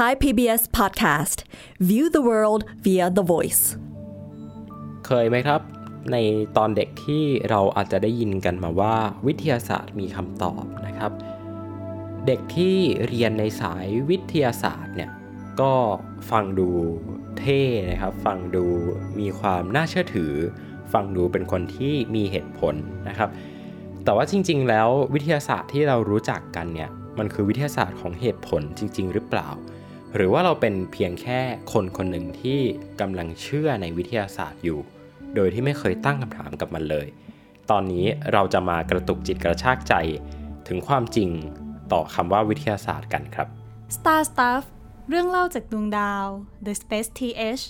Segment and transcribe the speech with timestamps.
[0.00, 1.38] Thai PBS Podcast
[1.88, 3.64] View the world via the voice
[5.06, 5.60] เคยไหมครับ
[6.12, 6.16] ใน
[6.56, 11.12] ตอนเด็กที่เราอาจจะได้ยินกันมาว่า วิทยาศาสตร์มีคำตอบนะครับ
[12.26, 12.76] เด็กที่
[13.08, 15.10] เรียนในสายวิทยาศาสตร์เนี่ย
[15.60, 15.72] ก็
[16.30, 16.68] ฟังดู
[17.38, 17.60] เท่
[17.90, 18.64] นะครับ ฟังดู
[19.20, 20.32] มีความน่าเชื่อถือ
[20.92, 22.74] ฟังดูเป็นคนที่มีเหตุผล
[23.08, 23.30] นะครับ
[24.04, 29.50] แต่ว่าจริง ๆ แล้ววิทยาศาสตร์ที่เรารู้จักกันเนี่ยมันคือวิทยาศาสตร์ของเหตุผลจริง ๆ หรือเปล่า
[30.16, 31.40] หรือว่าเราเป็นเพียงแค่
[31.72, 32.60] คนคนหนึ่งที่
[33.00, 34.80] กำลังเชื่อในวิทยาศาสตร์อยู่
[35.34, 37.06] โดยที่ไม่เคยตั้งคำถามกับมันเลย
[37.70, 39.94] ตอนนี้เราจะมากระตุกจิตกระชากใจ
[40.68, 41.30] ถึงความจริง
[41.92, 43.48] ต่อคำว่าวิทยาศาสตร์กันครับ
[43.96, 44.64] Star Stuff
[45.08, 46.26] เรื่องเล่าจากดวงดาว
[46.66, 47.62] The Space TH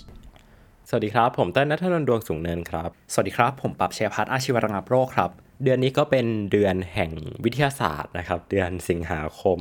[0.89, 5.31] สวัสดีครับ ผมเต้นนัทนนท์ดวงสูงเนินครับ สวัสดีครับ ผมปรับเชยพัฒน์อาชีวระงับโรคครับ
[5.63, 7.11] เดือนนี้ก็เป็นเดือนแห่ง
[7.43, 9.59] วิทยาศาสตร์นะครับ เดือนสิงหาคม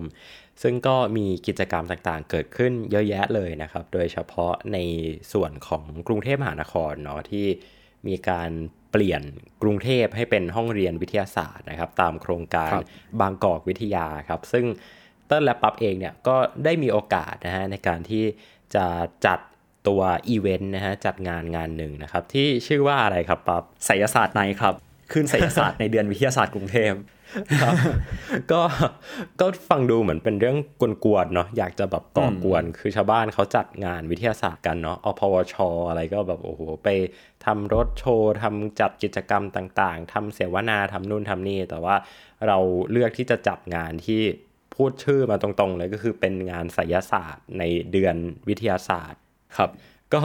[0.63, 4.79] ซึ่งก็มีกิจกรรมต่างๆ เกิดขึ้นเยอะแยะเลยนะครับ โดยเฉพาะใน
[5.33, 7.47] ส่วนของกรุงเทพมหานครเนาะที่
[8.09, 8.51] มีการ
[8.93, 9.23] เปลี่ยน
[9.63, 12.85] กรุงเทพให้เป็นห้องเรียนวิทยาศาสตร์นะครับ ตามโครงการครับ
[13.21, 14.65] บางกอกวิทยาครับ ซึ่ง
[15.27, 18.25] เติ้ลและปั๊บเองเนี่ยก็ได้มีโอกาสนะฮะในการที่
[18.75, 18.87] จะ
[19.27, 19.39] จัด
[19.89, 24.75] ตัวอีเวนต์นะฮะจัดงานงานหนึ่งนะครับ ที่ชื่อว่าอะไรครับปั๊บไสยศาสตร์ในครับ
[25.13, 26.93] ขึ้นไสยศาสตร์ในเดือนวิทยาศาสตร์กรุงเทพ
[27.63, 27.75] ครับ
[28.53, 28.63] ก็
[29.41, 30.59] ก็ฟังดูเหมือนเป็นเรื่อง
[31.05, 35.55] กวนๆเนาะอยากจะแบบก่อกวนคือชาวบ้านเขาจัดงานวิทยาศาสตร์กันเนาะอพวช
[35.89, 36.89] อะไรก็แบบโอ้โหไป
[37.47, 41.97] ทำรถโชว์ทำจัดกิจกรรมต่างๆทำเสวนาทำนู่นทำนี่ แต่ว่า
[42.47, 42.59] เรา
[42.91, 44.23] เลือกที่จะจัดงานที่
[44.75, 48.17] พูดชื่อมาตรงๆเลยก็คือเป็นงานไสยศาสตร์ในเดือน
[48.49, 49.21] วิทยาศาสตร์
[49.59, 49.71] ครับ
[50.15, 50.23] ก็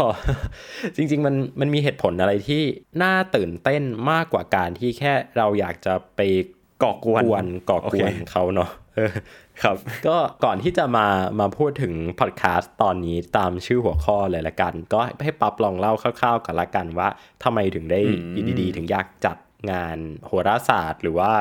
[0.96, 2.64] จริง ๆ มันมันมีเหตุผลอะไรที่
[3.04, 6.22] น่าตื่นเต้นมากกว่าการที่แค่เราอยากจะไป
[6.84, 9.12] ก่อกวนกวนก่อกโอวเคนเขาเนาะเออ
[9.64, 9.76] ครับ
[10.08, 11.08] ก็ก่อนที่จะมา
[11.40, 17.10] มาพูดถึงพอดแคสต์ตอนนี้ตามชื่อหัวข้อเลยละกัน ก็ให้ปั๊บลองเล่าคร่าวๆกันละกันว่า
[17.44, 18.02] ทำไมถึงได้
[18.34, 19.38] อยู่ดีๆถึงอยากจัด
[19.72, 21.32] งานโหราศาสตร์ หรือว่า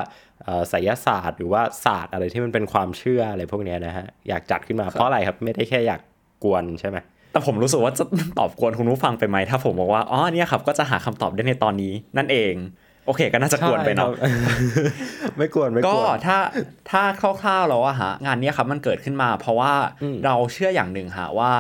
[0.45, 6.01] เอ่อไสยศาสตร์ หรือว่าศาสตร์อะไรที่มันเป็นความเชื่ออะไรพวกเนี้ยนะฮะอยากจัดขึ้นมาเพราะอะไรครับไม่ได้แค่อยาก
[6.45, 6.99] กวนใช่ไหม
[7.34, 8.05] แต่ผมรู้สึกว่าจะ
[8.39, 12.55] ตอบกวนคุณผู้ฟังไปไหมถ้าผมบอกว่าอ๋อเนี่ยครับก็จะหาคำตอบได้ในตอนนี้นั่นเอง
[13.06, 14.56] โอเค ก็น่าจะกวนไปเนาะใช่ครั
[15.31, 16.39] บไม่กวนไม่กก็วนถ้า
[16.91, 19.73] ถ้าคร่าวๆแล้วอะฮะงานเนี้ยครับมันเกิดขึ้นมา เพราะว่า
[20.25, 21.50] เราเชื่ออย่างหนึ่งฮะว่า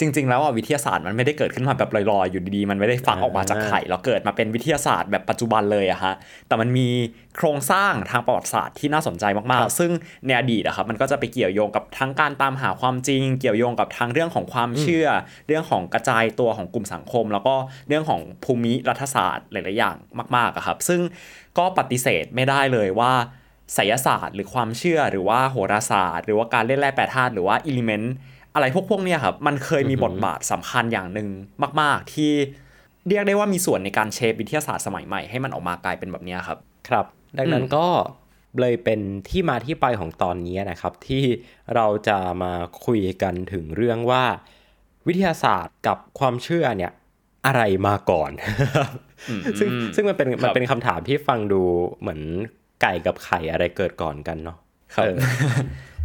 [0.00, 6.14] จริง ๆ แล้วอะวิทยาศาสตร์มันไม่ได้เกิดขึ้นมาแบบลอยๆ อยู่ดีๆ มันไม่ได้ฟักออกมาจากไข่แล้วเกิดมาเป็นวิทยาศาสตร์แบบปัจจุบันเลยอะฮะ
[6.48, 6.88] แต่มันมี
[7.36, 9.90] โครงสร้างทางประวัติศาสตร์ที่น่าสนใจมากๆ ซึ่ง
[10.26, 15.06] ในอดีตอะครับมันก็จะไปเกี่ยวโยงกับทั้งการตามหาความจริง เกี่ยวโยงกับทางเรื่องของความเชื่อ
[15.46, 17.54] เรื่องของกระจายตัวของกลุ่มสังคม แล้วก็
[17.88, 19.96] เรื่องของภูมิรัฐศาสตร์หลายๆอย่าง
[20.36, 21.00] มากๆอะครับ ซึ่ง
[21.58, 23.12] ก็ปฏิเสธไม่ได้เลยว่า
[23.74, 28.14] ไสยศาสตร์ หรือความเชื่อหรือว่าโหราศาสตร์ หรือว่าการเล่นแร่แปรธาตุหรือว่าอิเลเมนต์
[28.56, 31.28] อะไรพวกพวกเนี้ยครับมันเคยมีบทบาทสำคัญอย่างหนึ่ง
[31.80, 32.32] มาก ๆ ที่
[33.08, 36.58] เรียกได้ว่ามีส่วนในการเชฟวิทยาศาสตร์สมัยใหม่ให้มันออกมากลายเป็นแบบเนี้ยครับ
[36.88, 37.06] ครับ
[37.38, 37.86] ดังนั้นก็
[38.60, 41.24] เลยเป็นที่มาที่ไปของตอนนี้นะครับ ที่
[41.74, 42.52] เราจะมา
[42.84, 44.24] คุยกันถึงเรื่องว่า
[45.06, 46.92] วิทยาศาสตร์กับความเชื่อเนี่ย
[47.46, 48.30] อะไรมาก่อน
[49.58, 51.62] ซึ่งซึ่งมันเป็นมันเป็นคำถามที่ฟังดู
[52.00, 52.20] เหมือน
[52.82, 54.58] ไก่กับไข่อะไรเกิดก่อนกันเนาะ
[54.94, 55.16] ครับเออ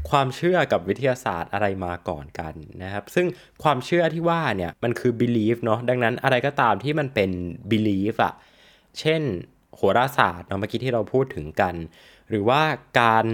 [0.10, 2.54] ความเชื่อกับวิทยาศาสตร์อะไรมาก่อนกัน
[2.84, 3.28] นะครับ ซึ่ง
[3.64, 7.30] ความเชื่อที่ว่าเนี่ยมันคือ belief เนาะดังนั้นอะไรก็ตามที่มันเป็น
[7.72, 8.34] belief อะ
[9.00, 9.22] เช่น
[9.76, 11.76] โหราศาสตร์เนาะเมื่อกี้ที่เราพูดถึงกัน
[12.30, 12.62] หรือว่า
[13.02, 13.26] การ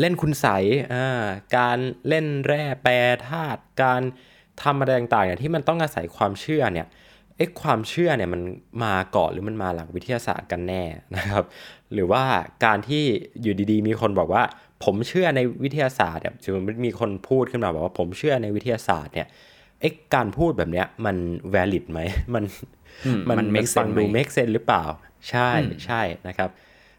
[0.00, 0.46] เล่นคุณใส
[0.92, 1.24] อ่า
[1.58, 1.78] การ
[2.08, 2.94] เล่นแร่แปร
[3.28, 4.02] ธาตุการ
[4.62, 6.86] ทำอะไรต่างๆเนี่ยที่มันต้องอาศัยความเชื่อเนี่ย
[7.36, 8.42] เอ๊ะความเชื่อเนี่ยมัน
[8.84, 10.82] มาก่อนหรือมันมาหลังวิทยาศาสตร์กันแน่
[11.16, 11.44] นะครับ
[11.94, 12.22] หรือว่า
[12.64, 13.04] การที่
[13.42, 14.42] อยู่ดีๆ มีคนบอกว่า
[14.84, 19.28] ผมเชื่อในวิทยาศาสตร์เนี่ยสมมติมีคนพูดขึ้นมาบอกว่าผมเชื่อในวิทยาศาสตร์เนี่ย
[19.80, 21.16] เอ๊ะการพูดแบบเนี้ยมัน
[21.54, 22.00] valid ไหม
[22.34, 22.44] มัน
[23.28, 24.84] มัน make ฟัง sense ดูไหม make sense หรือเปล่า
[25.30, 25.50] ใช่
[25.84, 26.50] ใช่นะครับ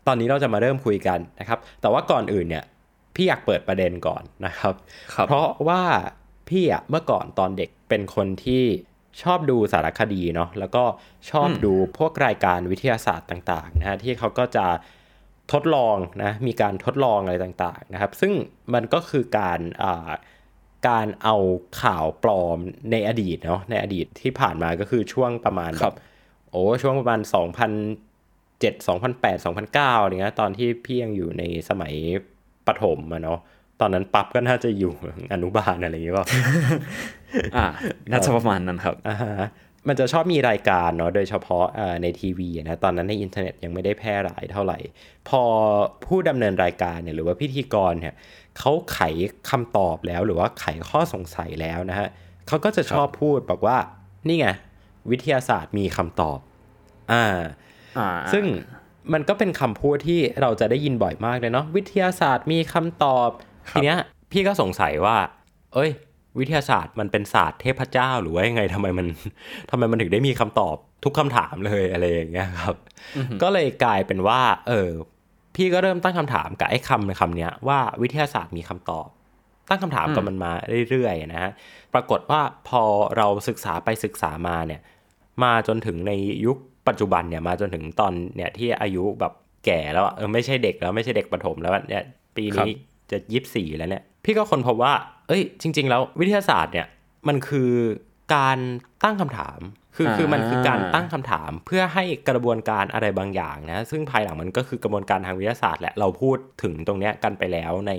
[0.07, 2.63] ตอนนี้เราจะมาเริ่มคุยกันนะครับ แต่ว่าก่อนอื่นเนี่ย
[3.15, 4.73] พี่อยากเปิดประเด็นก่อนนะครับ
[5.13, 5.81] ครับเพราะว่า
[6.50, 8.63] พี่อะเมื่อก่อนตอนเด็กเป็นคนที่
[9.21, 10.83] ชอบดูสารคดีเนาะแล้วก็
[11.31, 14.65] ชอบดูพวกรายการวิทยาศาสตร์ต่างๆนะฮะที่เขาก็จะ
[15.54, 18.33] ทดลองนะมีการทดลองอะไรต่างๆนะครับ ซึ่ง
[18.74, 20.10] มันก็คือการอ่า
[20.88, 21.36] การเอา
[21.81, 22.57] ข่าวปลอม
[22.92, 25.98] ในอดีตเนาะในอดีตที่ผ่านมาก็คือช่วงประมาณคแบรับบ
[26.50, 31.94] โอ้ช่วงประมาณ 2007 2008 2009อะไรเงี้ยตอนที่พี่ยังอยู่ในสมัย
[32.68, 33.39] ประถมอะเนาะ
[33.80, 34.94] ตอนนั้นปั๊บก็น่าจะอยู่
[35.33, 36.27] อนุบาลอะไรอย่างเงี้ยเปล่า
[37.56, 37.65] อ่า
[38.12, 39.50] น่าจะประมาณนั้นครับอ่าฮะ
[39.88, 41.65] มันจะชอบมีรายการเนาะโดยเฉพาะ
[42.01, 44.77] ในทีวีนะตอนนั้นในอินเทอร์เน็ตยังไม่ได้แพร่หลายเท่าไหร่
[45.30, 45.41] พอ
[46.06, 48.13] ผู้ดำเนินรายการเนี่ยหรือว่าพิธีกรเนี่ย
[48.59, 49.00] เขาไข
[49.50, 52.07] คำตอบแล้วหรือว่าไขข้อสงสัยแล้วนะฮะ
[52.47, 53.77] เขาก็จะชอบพูดบอกว่า
[54.27, 54.47] นี่ไง
[55.12, 56.39] วิทยาศาสตร์มีคำตอบ
[57.12, 57.25] อ่า
[58.33, 58.45] ซึ่ง
[59.13, 63.30] มันก็เป็นคำพูดที่เราจะได้ยินบ่อยมากเลยเนาะวิทยาศาสตร์มีคำตอบ
[63.69, 63.97] ทีเนี้ย
[64.31, 65.18] พี่ก็สงสัยว่า
[65.74, 65.91] เอ้ย
[66.39, 69.07] วิทยาศาสตร์มันเป็นศาสตร์เทพเจ้าหรือว่ายังไงทำไมมัน
[69.71, 72.75] ทำไมมันถึงได้มีคำตอบทุกคำถามเลยอะไรอย่างเงี้ยครับ
[73.41, 74.89] ก็เลยกลายเป็นว่า เออ
[75.56, 79.07] พี่ก็เริ่มตั้งคำถามกับไอ้คำในคำเนี้ยว่าวิทยาศาสตร์มีคำตอบ
[79.69, 80.51] ตั้งคำถามกับมันมา
[80.89, 81.51] เรื่อยๆนะฮะ
[81.94, 82.81] ปรากฏว่าพอ
[83.18, 84.81] เราศึกษาไปศึกษามาเนี่ย
[85.44, 86.12] มาจนถึงใน
[86.45, 86.57] ยุค
[86.88, 89.33] ปัจจุบันเนี่ยมาจนถึงตอนเนี่ยที่อายุแบบ
[89.65, 92.03] แก่แล้วเออไม่ใช่เด็กแล้วไม่ใช่เด็กประถมแล้วเนี่ย
[92.38, 92.71] ปีนี้
[93.12, 94.93] จะยี่สิบสี่แล้วเนี่ย พี่ก็คนพบว่า
[95.27, 96.87] เอ้ย จริง ๆ แล้ววิทยาศาสตร์เนี่ย
[97.27, 97.71] มันคือ
[98.35, 98.59] การ
[99.03, 99.59] ตั้งคำถาม
[99.95, 107.91] คือคือมันคือการตั้งคำถาม เพื่อให้กระบวนการอะไรบางอย่างนะ ซึ่งภายหลังมันก็คือกระบวนการทางวิทยาศาสตร์แหละ เราพูดถึงตรงเนี้ยกันไปแล้วใน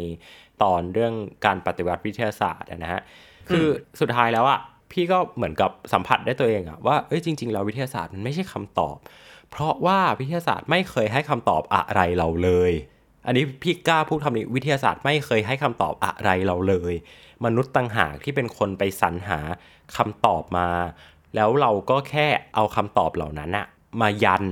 [0.63, 1.15] ตอนเรื่อง
[1.47, 3.01] การปฏิวัติวิทยาศาสตร์นะฮะ
[3.49, 3.67] คือ
[4.01, 4.61] สุดท้ายแล้วอะ
[4.93, 8.97] พี่ก็เหมือนกับสัมผัสได้ตัวเองอะว่า เอ้ยจริง ๆ แล้ววิทยาศาสตร์มันไม่ใช่คำตอบ
[9.51, 12.73] เพราะว่าวิทยาศาสตร์ไม่เคยให้คำตอบอะไรเราเลย
[13.27, 16.95] อันนี้พี่กล้าพูดคำนี้วิทยาศาสตร์ไม่เคยให้คำตอบอะไรเราเลย
[17.45, 19.39] มนุษย์ต่างหากที่เป็นคนไปสรรหา
[19.97, 20.69] คำตอบมา
[21.35, 23.67] แล้วเราก็แค่เอาคำตอบเหล่านั้นอะ
[24.01, 24.45] มายัน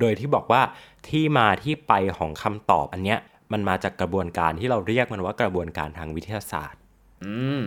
[0.00, 0.62] โดยที่บอกว่า
[1.08, 3.18] ที่มาที่ไปของคำตอบอันเนี้ย
[3.52, 6.80] มันมาจากกระบวนการที่เราเรียกมันว่ากระบวนการทางวิทยาศาสตร์
[7.24, 7.64] อืม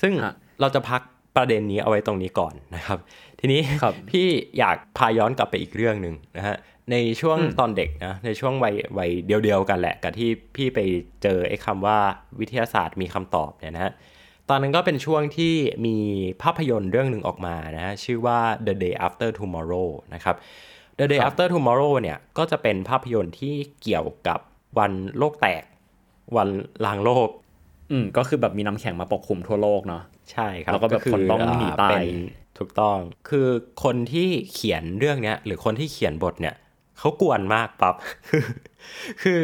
[0.00, 0.12] ซึ่ง
[0.60, 1.00] เราจะพัก
[1.36, 2.98] ประเด็นนี้เอาไว้ตรงนี้ก่อนนะครับ
[3.40, 3.60] ทีนี้
[4.10, 4.26] พี่
[4.58, 6.56] อยากพาย้อนกลับไปอีกเรื่องหนึ่งนะฮะ
[6.90, 10.78] ในช่วงตอนเด็กนะในช่วงวัยวัยเดียวๆกันแหละ กับที่พี่ไป
[11.22, 11.98] เจอไอ้คำว่า
[12.40, 13.92] วิทยาศาสตร์มีคำตอบเนี่ยนะฮะ
[14.48, 15.54] ตอนนั้นก็เป็นช่วงที่
[15.86, 15.96] มี
[16.42, 20.36] ภาพยนตร์เรื่องหนึ่งออกมานะชื่อว่า The Day After Tomorrow นะครับ
[20.98, 24.40] The Day After Tomorrow เนี่ยก็จะเป็นภาพยนตร์ที่เกี่ยวกับ
[24.78, 25.64] วันโลกแตก
[26.36, 26.48] วัน
[26.84, 27.28] ลางโลก
[27.90, 30.02] อืมก็คือแบบมีน้ำแข็งมาปกคลุมทั่วโลกเนาะ
[30.32, 32.02] ใช่ครับแล้วก็แบบคนต้องหนีตาย
[32.58, 32.98] ถูกต้อง
[33.28, 33.48] คือ
[33.84, 36.54] คนที่เขียนเรื่องเนี้ยหรือคนที่เขียนบทเนี่ย
[37.02, 37.94] เขากวนมากปั๊บ
[38.28, 38.44] คือ
[39.22, 39.40] คือ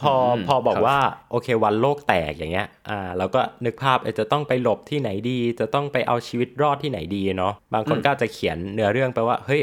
[0.00, 0.14] พอ
[0.48, 0.98] พอบอกว่า
[1.30, 9.62] โอเควันโลกแตกอย่างเงี้ยอ่าเราก็นึกภาพจะต้องไปหลบที่ไหนดี จะต้องไปเอาชีวิตรอดที่ไหนดีเนาะบางคนก็จะเขียนเนื้อเรื่องไปว่าเฮ้ย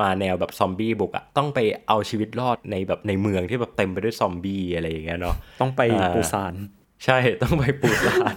[0.00, 1.58] มาแนวแบบซอมบี้บุกอะต้องไป
[1.88, 5.82] เอาชีวิตรอดในแบบในเมืองที่แบบเต็มไปด้วยซอมบี้อะไรอย่างเงี้ยเนาะต้องไป
[6.14, 6.54] ปูซาน
[7.04, 8.36] ใช่ต้องไปปูซาน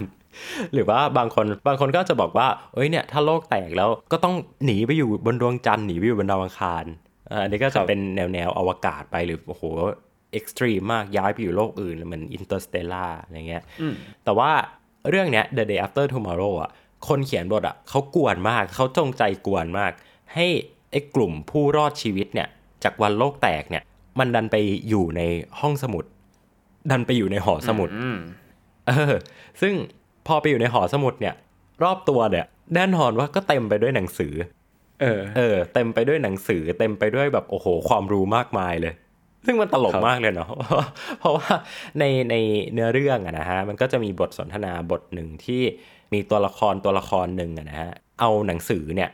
[0.72, 4.34] หรือว่าบางคนบางคนก็จะบอกว่าเอ้ยเนี่ยถ้าโลกแตกแล้วก็ต้อง
[4.64, 6.84] หนีไปอยู่บนดวงจันทร์หนีไปอยู่บนดาวอังคาร
[7.42, 9.64] อันนี้ก็จะเป็นแนวแนวอวกาศไปหรือโอ้โห
[10.32, 13.62] extreme มากย้ายไปอยู่โลกอื่นเหมือน Interstellar อะไรเงี้ย
[14.24, 14.50] แต่ว่า
[15.10, 16.70] เรื่องเนี้ย The Day After Tomorrow อะ
[17.08, 19.92] คนเขียนบทอะเขากวนมากเขาจงใจกวนมาก
[20.34, 20.46] ให้
[20.90, 22.48] ไอ้กลุ่มผู้รอดชีวิตเนี่ย
[22.84, 23.82] จากวันโลกแตกเนี่ย
[24.18, 24.56] มันดันไป
[24.88, 25.22] อยู่ใน
[25.60, 26.04] ห้องสมุด
[26.90, 27.88] ดันไปอยู่ในหอสมุด
[28.88, 29.14] เออ
[29.60, 29.74] ซึ่ง
[30.26, 31.34] พอไปอยู่ในหอสมุดเนี่ย
[31.82, 34.34] รอบตัวเนี่ยแน่นอนว่าก็เต็มไปด้วยหนังสือ
[35.00, 38.94] เออ เออ เต็มไปด้วยหนังสือ เต็มไปด้วยแบบโอ้โห ความรู้มากมายเลย
[39.46, 40.50] ซึ่งมันตลกมากเลยเนาะ
[41.20, 41.52] เพราะว่า
[41.98, 42.34] ในใน
[42.72, 45.62] เนื้อเรื่องอะนะฮะมันก็จะมีบทสนทนาบทหนึ่งที่
[46.12, 49.10] มีตัวละครตัวละครหนึ่งอะนะฮะเอาหนังสือเนี่ย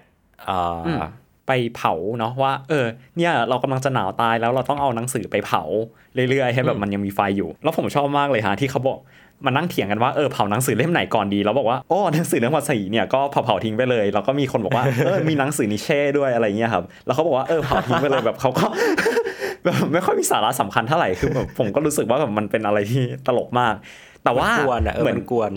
[1.46, 2.86] ไปเผาเนาะว่า เออ
[3.16, 5.62] เนี่ยเรากำลังจะหนาวตายแล้วเราต้องเอาหนังสือไปเผา
[6.30, 8.98] เรื่อยๆให้แบบมันยังมีไฟอยู่ แล้วผมชอบมากเลยฮะที่เขาบอก
[9.44, 18.66] มานั่งเถียงกันว่าเออเผาหนังสือเล่มไหนก่อนดี แล้วบอกว่าอ๋อหนังสือเรื่องภาษีเนี่ยก็เผาเผาทิ้งไปเลย แล้วก็มีคนบอกว่าเออมีหนังสือนิเช่ด้วยอะไรเงี้ยครับ แล้วเขาบอกว่าเออเผาทิ้งไปเลยแบบเขาก็
[19.64, 23.74] แบบไม่ค่อยมีสาระสำคัญเท่าไหร่คือแบบผมก็รู้สึกว่าแบบมันเป็นอะไรที่ตลกมาก
[24.24, 24.50] แต่ว่า
[25.02, 25.52] เหมือนกวน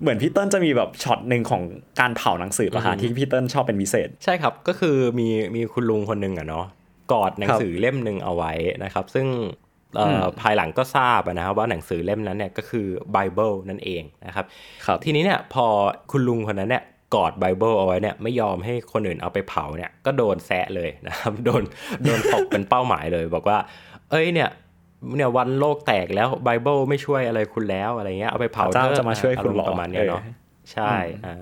[0.00, 1.62] เหมือนพี่เติ้ลจะมีแบบช็อตหนึ่งของ
[2.00, 6.66] การเผาหนังสือประหารที่พี่เติ้ลชอบเป็นพิเศษ ใช่ครับก็คือมีมีคุณลุงคนหนึ่งอะเนาะ
[7.12, 8.52] กอดหนังสือเล่มหนึ่งเอาไว้
[8.84, 9.26] นะครับ ซึ่ง
[10.40, 14.44] ภายหลังก็ทราบนะครับว่าหนังสือเล่มนั้นเนี่ยก็คือไบเบิลนั่นเองนะครับ
[14.88, 15.66] รบทีนี้เนี่ยพอ
[16.10, 16.84] คุณลุงคนนั้นเนี่ย
[17.14, 21.62] กอดไบเบิลเอาไว้เนี่ยไม่ยอมให้คนอื่นเอาไปเผาเนี่ยก็โดนแซะเลยนะครับโดน
[22.04, 23.58] โดนตกเป็นเป้าหมายเลย บอกว่า
[24.10, 24.50] เอ้ยเนี่ย
[25.16, 30.22] เนี่ยวันโลกแตกแล้วไบเบิลไม่ช่วยอะไรคุณแล้วอะไรเงี้ยเอาไปเผาพระเจ้าจะมาช่วยคุณหรอประมาณนี้เนาะ
[30.72, 30.92] ใช่
[31.26, 31.34] อ่า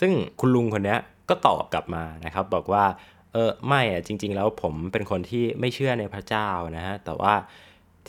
[0.00, 0.96] ซึ่งคุณลุงคนนี้
[1.28, 2.84] ก็ตอบกลับมานะครับ บอกว่า
[3.32, 7.34] เออไม่อะจริง ๆ แล้วผมเป็นคนที่ไม่เชื่อในพระเจ้านะฮะแต่ว่า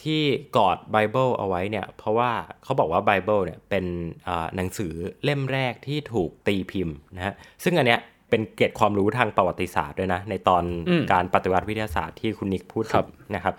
[0.04, 0.22] ที่
[0.58, 2.32] กอดไบเบิลเอาไว้เนี่ย เพราะว่า
[2.64, 3.86] เขาบอกว่าไบเบิลเนี่ยเป็น
[4.56, 4.94] หนังสือ
[5.24, 10.64] เล่มแรกที่ถูกตีพิมพ์นะฮะซึ่งอันเนี้ยเป็นเกร็ดความรู้ทางประวัติศาสตร์ด้วยนะ ในตอน
[11.12, 12.84] การปฏิวัติวิทยาศาสตร์ที่คุณนิกพูด
[13.36, 13.56] นะครับ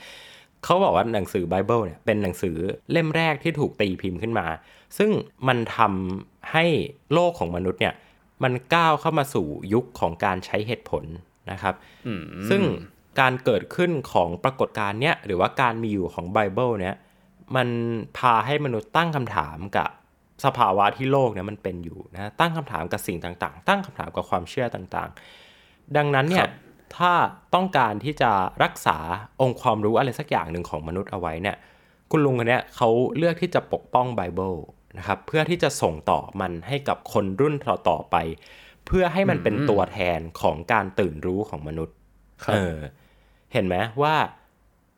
[0.64, 2.56] เขาบอกว่าหนังสือไบเบิลเนี่ยเป็นหนังสือ
[2.92, 4.46] เล่มแรกที่ถูกตีพิมพ์ขึ้นมา
[4.98, 5.10] ซึ่ง
[5.48, 6.64] มันทำให้
[7.12, 7.94] โลกของมนุษย์เนี่ย
[8.42, 11.04] มันก้าวเข้ามาสู่ยุคของการใช้เหตุผล
[11.50, 11.74] นะครับ
[12.50, 12.62] ซึ่ง
[13.20, 16.96] การเกิดขึ้นของปรากฏการณ์เนี้ยหรือว่าการมีอยู่ของไบเบิลเนี้ย
[17.56, 17.68] มัน
[18.18, 19.88] พาให้มนุษย์ตั้งคำถามกับ
[20.44, 26.46] สภาวะที่โลกเนี่ยมันเป็นอยู่นะตั้งคำถามกับสิ่งต่างๆ ตั้งคำถามกับความเชื่อต่างๆ ดังนั้นเนี่ย
[26.96, 27.12] ถ้า
[27.54, 28.30] ต้องการที่จะ
[28.64, 28.98] รักษา
[29.40, 31.56] องค์ความรู้อะไรสักอย่างหนึ่งของมนุษย์เอาไว้เนี่ย
[32.10, 34.54] คุณลุงคนนี้เขาเลือกที่จะปกป้องไบเบิล
[34.98, 37.54] นะครับเพื่อที่จะส่งต่อมันให้กับคนรุ่น
[37.88, 38.16] ต่อๆไป
[38.86, 41.96] เพื่อให้มันเป็นตัวแทนของการตื่นรู้ของมนุษย์
[42.54, 42.78] เออ
[43.52, 44.14] เห็นไหมว่า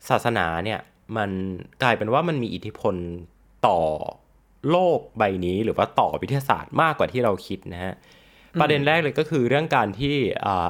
[0.09, 0.79] ศาสนาเนี่ย
[1.17, 1.29] มัน
[1.83, 2.95] กลายเป็นว่ามันมีอิทธิพล
[3.67, 3.79] ต่อ
[4.71, 7.93] โลกใบนี้หรือว่าต่อวิทยาศาสตร์มากกว่าที่เราคิดนะฮะ
[8.61, 10.15] ประเด็นแรกเลยก็คือเรื่องการที่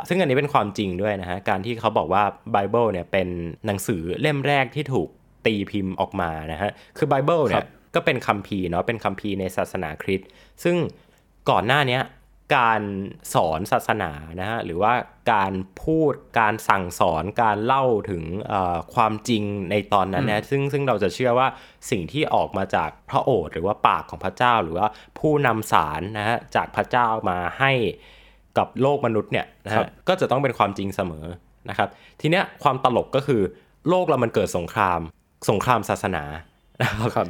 [0.07, 3.27] ซึ่งอันนี้เป็นความจริงด้วยนะฮะการที่เขาบอกว่าไบเบิลเนี่ยเป็น
[3.65, 5.09] หนังสือเล่มแรกที่ถูก
[5.45, 7.65] ตีพิมพ์ออกมานะฮะคือไบเบิลเนี่ย
[7.95, 10.29] ก็เป็นคัมภีร์เนาะเป็นคัมภีร์ในศาสนาคริสต์
[10.63, 10.75] ซึ่ง
[11.49, 11.99] ก่อนหน้านี้
[12.57, 12.81] การ
[13.33, 14.93] สอนศาสนานะฮะหรือว่า
[15.33, 18.23] การพูดการสั่งสอนการเล่าถึง
[18.95, 21.47] ความจริงในตอนนั้นนะซึ่งซึ่งเราจะเชื่อว่า
[21.89, 24.87] สิ่งที่ออกมาจากพระโอษฐ์หรือว่าปากของพระเจ้า หรือว่า
[25.19, 27.71] ผู้นำสารนะฮะจากพระเจ้ามาให้
[28.57, 31.25] กับโลกมนุษย์เนี่ยนะฮะก็จะต้องเป็นความจริงเสมอ
[31.69, 31.89] นะครับ
[32.21, 33.41] ทีเนี้ยความตลกก็คือ
[33.89, 34.99] โลกเรามันเกิดสงคราม
[35.49, 36.23] สงครามศาสนา
[37.01, 37.27] นะครับ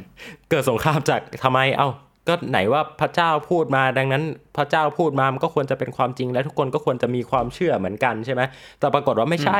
[0.50, 1.88] เกิดสงครามจากทำไมเอ้า
[2.28, 4.22] ก็ไหนว่าพระเจ้าพูดมาดังนั้น
[4.56, 8.42] พระเจ้าพูดมามันก็ควรจะเป็นความจริงและทุกคนก็ควรจะมีความเชื่อเหมือนกันใช่ไหม
[8.78, 9.58] แต่ปรากฏว่าไม่ใช่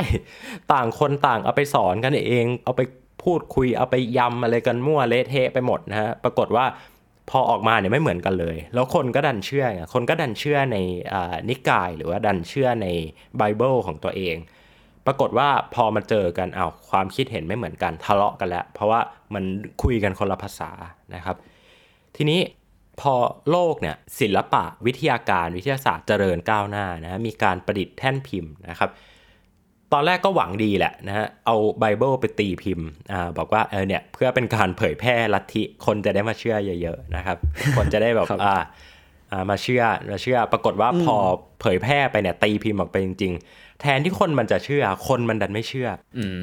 [0.72, 2.82] ต่างคนต่างเอาไปสอนกันเอง เอาไป
[3.24, 6.64] พูดคุยเอาไปยำอะไรกันมั่วเละเทะไปหมดนะฮะปรากฏว่า
[7.30, 10.76] พอออกมาเนี่ยไม่เหมือนกันเลย แล้วคนก็ดันเชื่อไงคนก็ดันเชื่อใน
[11.48, 12.86] นิกาย หรือว่าดันเชื่อใน
[13.36, 14.36] ไบเบิลของตัวเอง
[15.06, 19.00] ปรากฏว่าพอมาเจอกันเอาความคิดเห็นไม่เหมือนกันทะเลาะกันแล้ว เพราะว่า
[19.34, 19.44] มัน
[19.82, 20.70] คุยกันคนละภาษา
[21.14, 21.36] นะครับ
[22.16, 22.40] ทีนี้
[23.00, 23.14] พอ
[23.50, 28.90] โลกเนี่ยศิลปะวิทยาการวิทยาศาสตร์เจริญก้าวหน้านะมีการประดิษฐ์แท่นพิมพ์นะครับ
[29.92, 37.36] ตอนแรกก็หวังดีแหละนะฮะเอาไบเบิลไปตีพิมพ์อ่าบอกว่าเออเนี่ยเพื่อเป็นการเผยแพร่ลัทธิคนจะได้มาเชื่อเยอะๆนะครับ
[37.76, 38.54] คนจะได้แบบอ่า
[39.32, 41.16] อ่ามาเชื่อมาเชื่อ ปรากฏว่าพอ
[41.60, 45.88] เผยแพร่ไปเนี่ยตีพิมพ์ออกไปจริง ๆ แทนที่คนมันจะเชื่อ คนมันดันไม่เชื่อ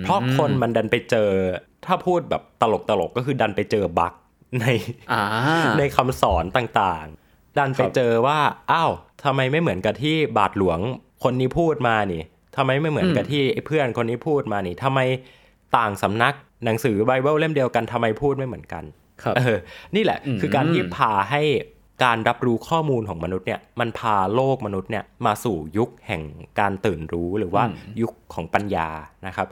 [0.03, 1.29] เพราะคนมันดันไปเจอ
[1.85, 4.13] ถ้าพูดแบบตลกๆกก็คือดันไปเจอบั๊ก
[4.61, 4.65] ใน
[5.79, 8.39] ในคำสอนต่างๆ ดันไปเจอว่า
[8.71, 8.91] อ้าว
[9.23, 10.79] ทำไมไม่เหมือนกับที่บาทหลวง
[11.23, 12.23] คนนี้พูดมานี่
[12.57, 14.99] ทำไมไม่เหมือนกับที่เพื่อนคนนี้พูดมานี่ทำไม
[15.77, 16.33] ต่างสำนัก
[16.65, 18.83] หนังสือไบเบิลเล่มเดียวกันทำไมพูดไม่เหมือนกัน
[19.23, 19.57] ครับเออ
[19.95, 21.41] นี่แหละคือการที่พาให้
[22.03, 26.21] การรับรู้ข้อมูลของมนุษย์เนี่ยมันพาโลกมนุษย์เนี่ยมาสู่ยุคแห่ง
[26.59, 27.63] การตื่นรู้หรือว่า
[28.01, 28.89] ยุคของปัญญา
[29.27, 29.47] นะครับ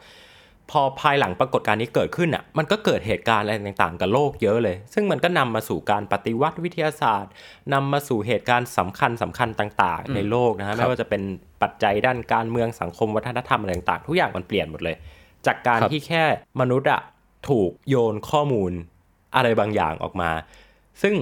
[0.71, 7.31] พอภายหลังปรากฏการณ์นี้เกิดขึ้นอะ มันก็เกิดเหตุการณ์อะไรต่างๆ กับโลกเยอะเลย ซึ่งมันก็นำมาสู่การปฏิวัติวิทยาศาสตร์
[7.73, 11.21] นำมาสู่เหตุการณ์สำคัญสำคัญต่างๆ ในโลกนะฮะ ไม่ว่าจะเป็น
[11.61, 14.95] ปัจจัยด้านการเมืองสังคมวัฒนธรรมอะไรต่างๆ ทุกอย่างมันเปลี่ยนหมดเลย
[15.45, 16.23] จากการที่แค่
[16.59, 17.01] มนุษย์อะ
[17.49, 18.71] ถูกโยนข้อมูล
[19.35, 20.31] อะไรบางอย่างออกมา
[21.01, 21.15] ซึ่ง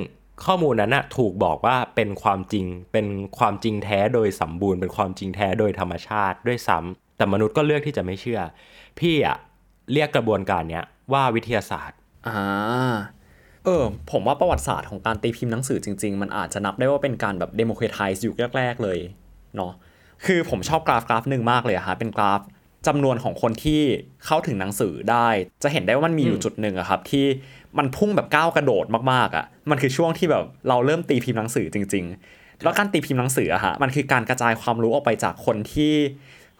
[0.46, 8.42] ข้อมูลนั้นนะถูกบอกว่าเป็นความจริง เป็นความจริงแท้โดยสมบูรณ์ เป็นความจริงแท้โดยธรรมชาติด้วยซ้ำ แต่มนุษย์ก็เลือกที่จะไม่เชื่อ
[9.00, 9.38] พี่อะ
[9.94, 10.84] เรียกกระบวนการเนี้ย
[11.14, 11.98] ว่าวิทยาศาสตร์
[12.28, 12.96] อ่า
[13.66, 19.00] เออผมว่าประวัติศาสตร์ของการตีพิมพ์หนังสือจริง ๆ มันอาจจะนับได้ว่าเป็นการแบบ democratize ยุคแรกๆเลย
[19.56, 19.72] เนาะ
[20.26, 22.42] คือผมชอบกราฟกราฟหนึ่งมากเลยอะฮะเป็นกราฟ
[22.88, 23.82] จำนวนของคนที่
[24.26, 25.28] เข้าถึงหนังสือได้
[25.64, 27.26] จะเห็นได้ว่ามันมีอยู่จุดหนึ่งอะครับที่
[27.78, 35.94] มันพุ่งแบบก้าวกระโดดมากๆอะมันคือช่วงที่แบบเราเริ่มตีพิมพ์หนังสือจริง ๆ แล้วการตีพิมพ์หนังสืออะฮะมันคือการกระจายความรู้ออกไปจากคนที่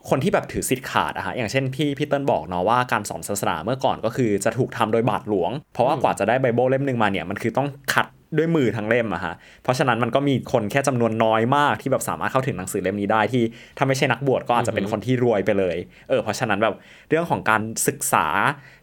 [0.10, 13.44] คนที่แบบถือสิทธิ์ขาดอะฮะอย่างเช่นพี่พี่เติ้ลบอกเนาะว่าการสอนศาสนาเมื่อก่อนก็คือจะถูกทำโดยบาทหลวง เพราะว่ากว่าจะได้ไบเบิลเล่มหนึ่งมาเนี่ยมันคือต้องขัดด้วยมือทั้งเล่มอะฮะ เพราะฉะนั้นมันก็มีคนแค่จำนวนน้อยมากที่แบบสามารถเข้าถึงหนังสือเล่มนี้ได้ที่
[13.78, 15.78] ถ้าไม่ใช่นักบวชก็อาจจะเป็นคนที่รวยไปเลย
[16.10, 16.76] เออ เพราะฉะนั้นแบบ
[17.10, 18.26] เรื่องของการศึกษา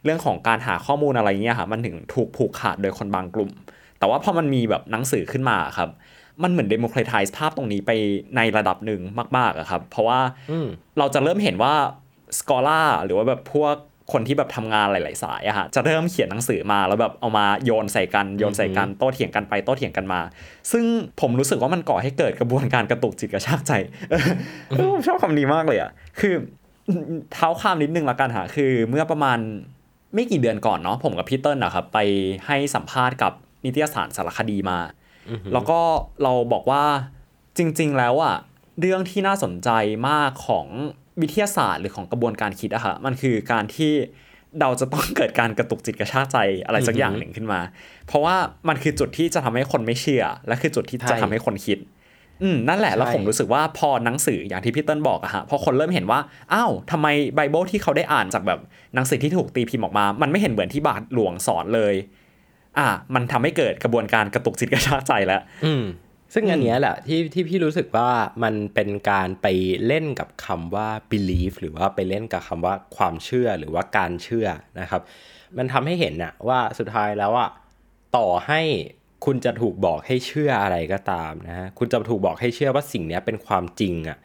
[0.05, 3.51] เรื่องของการหาข้อมูลอะไรเงี้ยค่ะมันถึงถูกผูกขาดโดยคนบางกลุ่ม
[3.99, 5.91] แต่ว่าพอมันมีแบบหนังสือขึ้นมาครับ
[6.43, 7.91] มันเหมือนเดโมแครไทส์ภาพตรงนี้ไป
[8.37, 9.01] ในระดับหนึ่ง
[9.37, 10.21] มากๆอะครับ เพราะว่า
[10.99, 11.75] เราจะเริ่มเห็นว่า
[12.39, 13.75] สกอล่าหรือว่าแบบพวก
[14.13, 20.21] คนที่แบบทำงานหลาย ๆ สายอะฮะจะเริ่มเขียนหนังสือมาแล้วแบบเอามาโยนใส่กันโยนใส่กันโต้เถียงกันไปโต้เถียงกันมา
[20.73, 20.85] ซึ่ง
[21.21, 23.73] ผมรู้สึกว่ามันก่อให้เกิดกระบวนการกระตุกจิตกระชากใจ
[24.95, 25.91] ผมชอบคำนี้มากเลยอะ
[26.21, 26.35] คือ
[27.33, 29.39] เท้าความนิดนึงละกันฮะคือเมื่อประมาณ
[30.15, 31.99] ไม่กี่เดือนก่อนเนาะผมกับพี่เติ้ลนะครับไป
[32.47, 33.33] ให้สัมภาษณ์กับ
[33.65, 34.79] นิตยสารสารคดีมา
[35.53, 35.79] แล้วก็
[36.23, 36.85] เราบอกว่า
[37.59, 38.37] จริง ๆ แล้วอะ
[38.81, 39.71] เรื่องที่น่าสนใจ
[40.09, 40.67] มากของ
[41.23, 43.93] วิทยาศาสตร์หรือของกระบวนการคิดอะค่ะมันคือการที่
[44.61, 47.61] เราจะต้องเกิดการกระตุกจิตกระชากใจอะไรสักอย่างหนึ่งขึ้นมา
[48.07, 48.37] เพราะว่า
[48.69, 51.79] มันคือจุดที่จะทำให้คนไม่เชื่อ และคือจุดที่จะทำให้คนคิด
[52.43, 56.21] อืมนั่นแหละแล้วใช่ผมรู้สึกว่าพอหนังสืออย่างที่พี่เติ้ลบอกอะฮะพอคนเริ่มเห็นว่า
[56.53, 58.61] อ้าวทำไมไบเบิลที่เขาได้อ่านจากแบบ
[58.95, 61.95] หนังสือที่ถูกตีพิมพ์ออกมา มันไม่เห็นเหมือนที่บาทหลวงสอนเลย
[62.79, 65.85] อะมันทำให้เกิดกระบวนการกระตุกจิตกระชากใจแล้วอืม
[66.35, 68.09] ซึ่งอันเนี้ยแหละที่ที่พี่รู้สึกว่า
[68.43, 69.47] มันเป็นการไป
[69.87, 74.47] เล่นกับคำว่า belief หรือว่าไปเล่นกับคำว่าความเชื่อหรือว่าการเชื่อ
[74.81, 75.03] นะครับ
[75.59, 77.51] มันทำให้เห็นนะว่าสุดท้ายแล้วอะ
[78.17, 78.61] ต่อให้
[79.25, 84.19] คุณจะถูกบอกให้เชื่ออะไรก็ตามนะฮะคุณจะถูกบอกให้เชื่อว่าสิ่งนี้เป็นความจริงอะ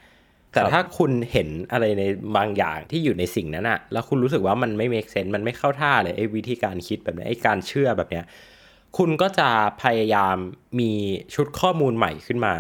[0.54, 2.04] แต่ถ้าคุณเห็นอะไรใน
[2.38, 8.26] บางอย่างที่อยู่ในสิ่งนั้นอะแล้วคุณรู้สึกว่ามันไม่ make sense มันไม่เข้าท่าเลยไอ้วิธีการคิดแบบเนี้ยไอ้การเชื่อแบบเนี้ย
[8.98, 9.50] คุณก็จะ
[9.84, 10.36] พยายาม
[10.80, 10.92] มี
[11.36, 12.54] ชุดข้อมูลใหม่ขึ้นมา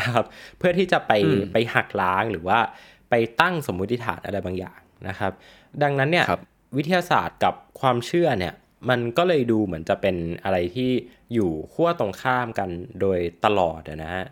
[0.00, 0.26] นะครับ
[0.58, 2.58] เพื่อที่จะไปอืมไปหักล้างหรือว่า
[3.10, 5.32] ไปตั้งสมมุติฐานอะไรบางอย่างนะครับ
[5.82, 6.42] ดังนั้นเนี่ยครับ
[6.76, 8.54] วิทยาศาสตร์กับความเชื่อเนี่ย
[8.88, 10.90] มันก็เลยดูเหมือนจะเป็นอะไรที่
[11.34, 14.24] อยู่ขั้วตรงข้ามกันโดยตลอดอะนะฮะ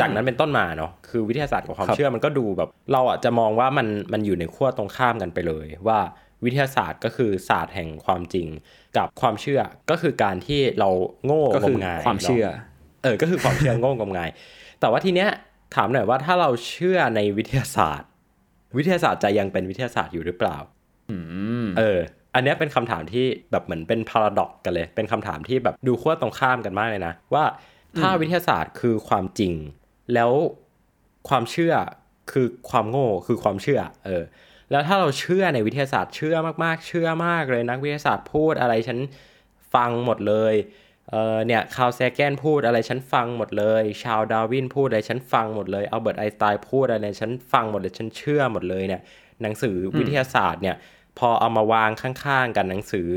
[0.00, 5.98] จากนั้นเป็นต้นมาเนาะคือวิทยาศาสตร์กับความครับเชื่อมันก็ดูแบบ เราอะจะมองว่ามันมันอยู่ในขั้วตรงข้ามกันไปเลย ว่า
[6.44, 8.46] วิทยาศาสตร์ก็คือศาสตร์แห่งความจริง
[8.96, 10.90] กับความเชื่อก็คือการที่เรา
[11.24, 14.30] โง่ก็คืองมงายความเชื่อเนาะเออก็คือความเชื่อโง่งมงาย
[14.80, 15.28] แต่ว่าทีเนี้ย
[15.74, 18.08] ถามหน่อยว่าถ้าเราเชื่อในวิทยาศาสตร์
[18.76, 20.56] วิทยาศาสตร์จะยังเป็นวิทยาศาสตร์อยู่หรือเปล่า
[21.10, 21.16] อื
[21.64, 21.98] มเออ
[22.34, 27.44] อันเนี้ยเป็นคำถามที่แบบเหมือนเป็นพาราดอกกันเลย เป็นคำถามที่แบบดูขั้วตรงข้ามกันมากเลยนะ ว่า
[27.98, 29.52] ถ้าวิทยาศาสตร์คือความจริง
[30.14, 30.30] แล้ว
[31.28, 31.74] ความเชื่อ
[32.32, 34.24] คือความโง่คือความเชื่อ เออ
[34.70, 38.98] แล้วถ้าเราเชื่อในวิทยาศาสตร์เชื่อมากๆ เชื่อมากเลยนักวิทยาศาสตร์พูดอะไรฉัน
[39.74, 40.54] ฟังหมดเลย
[41.10, 49.00] เออเนี่ยคาร์ลเซแกนพูดอะไรฉันฟังหมดเลย ชาลส์ดาร์วินพูดอะไรฉันฟังหมดเลยอัลเบิร์ตไอน์สไตน์พูดอะไรฉันฟังหมดเลยฉันเชื่อหมดเลยเนี่ย
[49.42, 50.76] หนังสือวิทยาศาสตร์เนี่ย
[51.18, 53.10] พอเอามาวางข้างๆกันหนังสือ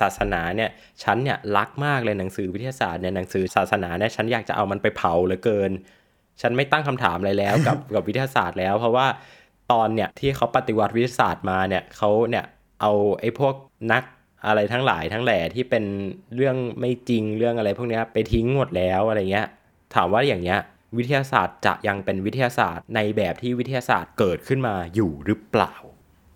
[0.00, 0.70] ศาสนาเนี่ย
[1.02, 5.70] ฉันเนี่ยรักมากเลยหนังสือวิทยาศาสตร์เนี่ยหนังสือศาสนาเนี่ยฉันอยากจะเอามันไปเผาเหลือเกิน
[6.42, 9.06] ฉันไม่ตั้งคำถามอะไรแล้วกับกับวิทยาศาสตร์แล้ว เพราะว่า
[9.72, 12.44] ตอนเนี่ยที่เขาปฏิวัติวิทยาศาสตร์มาเนี่ยเขาเนี่ย
[12.80, 13.54] เอาไอ้พวก
[13.92, 14.02] นัก
[14.46, 15.84] อะไรทั้งหลายทั้งแหล่ที่เป็น
[16.34, 19.46] เรื่องไม่จริงเรื่องอะไรพวกเนี้ยไปทิ้งหมดแล้วอะไรเงี้ย
[19.94, 20.60] ถามว่าอย่างเงี้ย
[20.96, 25.74] วิทยาศาสตร์จะยังเป็นวิทยาศาสตร์ในแบบที่วิทยาศาสตร์เกิดขึ้นมาอยู่หรือเปล่า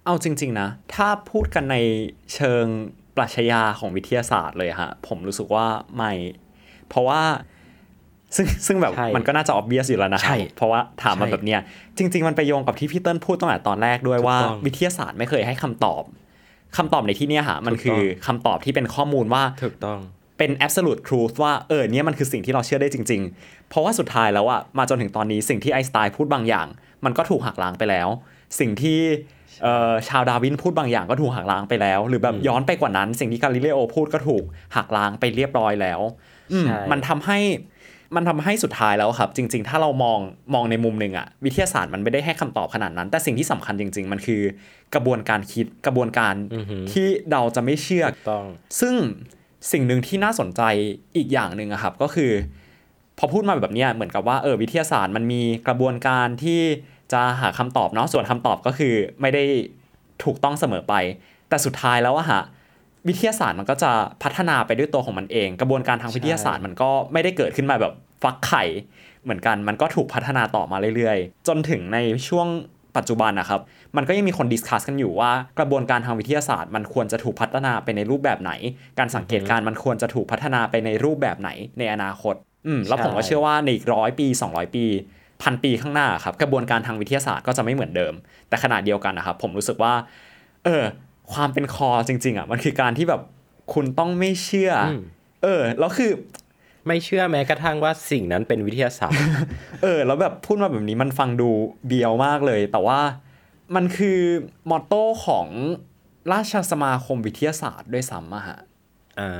[0.04, 1.76] เอาจริง ๆนะ ถ้าพูดกันใน
[2.34, 2.64] เชิง
[3.16, 6.12] ปรัชญาของวิทยาศาสตร์เลยฮะผมรู้สึกว่าไม่
[6.88, 7.22] เพราะว่า
[8.36, 11.60] ซึ่งซึ่งแบบใช่มันก็น่าจะ obvious อยู่แล้วนะใช่เพราะว่าถามมาใช่แบบเนี้ย
[11.98, 16.02] จริง ๆ มันไปโยงกับที่พี่เติ้ลพูดตั้งแต่ตอนแรกด้วยถูกว่าต้องวิทยาศาสตร์ไม่เคยให้คำตอบ
[16.76, 19.98] คำตอบในที่เนี้ยฮะมันถูกต้องคือคำตอบที่เป็นข้อมูลว่าถูกต้อง
[20.38, 26.66] เป็น absolute truth ว่าเออเนี่ยมันคือสิ่งที่เราเชื่อได้จริง ๆ เพราะว่าสุดท้ายแล้วอะมาจนถึงตอนนี้สิ่งที่ไอน์สไตน์พูดบางอย่าง
[27.04, 28.08] มันก็ถูกหักล้างไปแล้ว
[28.60, 28.98] สิ่งที่
[29.62, 34.44] เอ่อชาวดาร์วินพูดบางอย่างก็ถูกหักล้างไปแล้ว หรือแบบย้อนไปกว่านั้น สิ่งที่กาลิเลโอพูดก็ถูก
[34.76, 36.00] หักล้างไปเรียบร้อยแล้ว
[36.52, 37.38] อืมใช่มันทำให้
[38.16, 40.18] มันทำให้สุดท้ายแล้วครับ จริง ๆ ถ้าเรามอง
[40.54, 44.42] มองในมุมหนึ่งอะวิทยาศาสตร์มันไม่ได้ให้คำตอบขนาดนั้น แต่สิ่งที่สำคัญจริง ๆ มันคือ
[44.94, 46.34] กระบวนการคิดกระบวนการ
[46.92, 48.44] ที่เราจะไม่เชื่อถูกต้อง
[48.80, 48.94] ซึ่ง
[49.72, 50.62] สิ่งหนึ่งที่น่าสนใจ
[51.16, 52.30] อีกอย่างหนึ่งอะครับก็คือ
[53.18, 56.60] พอพูดมาแบบเนี้ยเหมือนกับว่าเออวิทยาศาสตร์มันมีกระบวนการที่
[57.12, 59.44] จะหาคำตอบเนาะส่วนคำตอบก็คือไม่ได้
[60.24, 60.94] ถูกต้องเสมอไป
[61.48, 62.42] แต่สุดท้ายแล้วอะฮะ
[63.08, 63.90] วิทยาศาสตร์มันก็จะ
[64.22, 68.64] พัฒนาไปด้วยตัวของมันเอง กระบวนการทางวิทยาศาสตร์มันก็ไม่ได้เกิดขึ้นมาแบบฟักไข่
[69.24, 72.46] เหมือนกันมันก็ถูกพัฒนาต่อมาเรื่อยๆ จนถึงในช่วง
[72.96, 73.60] ปัจจุบันนะครับ
[73.96, 78.52] มันก็ยังมีคนดิสคัสกันอยู่ว่ากระบวนการทางวิทยาศาสตร์ มันควรจะถูกพัฒนาไปในรูปแบบไหน
[78.98, 82.34] การสังเกตการมันควรจะถูกพัฒนาไปในรูปแบบไหนในอนาคต
[82.66, 84.84] อืมแล้วผมก็เชื่อว่าในอีกร้อยปี 200 ปี
[85.42, 88.14] พันปีข้างหน้าครับกระบวนการทางวิทยาศาสตร์ก็จะไม่เหมือนเดิม
[88.48, 89.94] แต่ขณะเดียวกันนะครับผมรู้สึกว่า
[90.64, 90.82] เออ
[91.32, 93.22] ความเป็นคอจริง ๆอะมันคือการที่แบบ
[93.74, 95.00] คุณต้องไม่เชื่ออม
[95.42, 96.10] เออแล้วคือ
[96.86, 99.24] ไม่เชื่อแม้กระทั่งว่าสิ่งนั้นเป็นวิทยาศาสตร์
[99.82, 101.50] เออ แล้วแบบพูดมาแบบนี้มันฟังดู
[101.86, 103.00] เบียวมากเลย แต่ว่า
[103.74, 104.18] มันคือ
[104.70, 105.46] มอตโต้ของ
[106.32, 108.58] ราชสมาคมวิทยาศาสตร์ด้วยซ้ำอะฮะ
[109.20, 109.30] อ่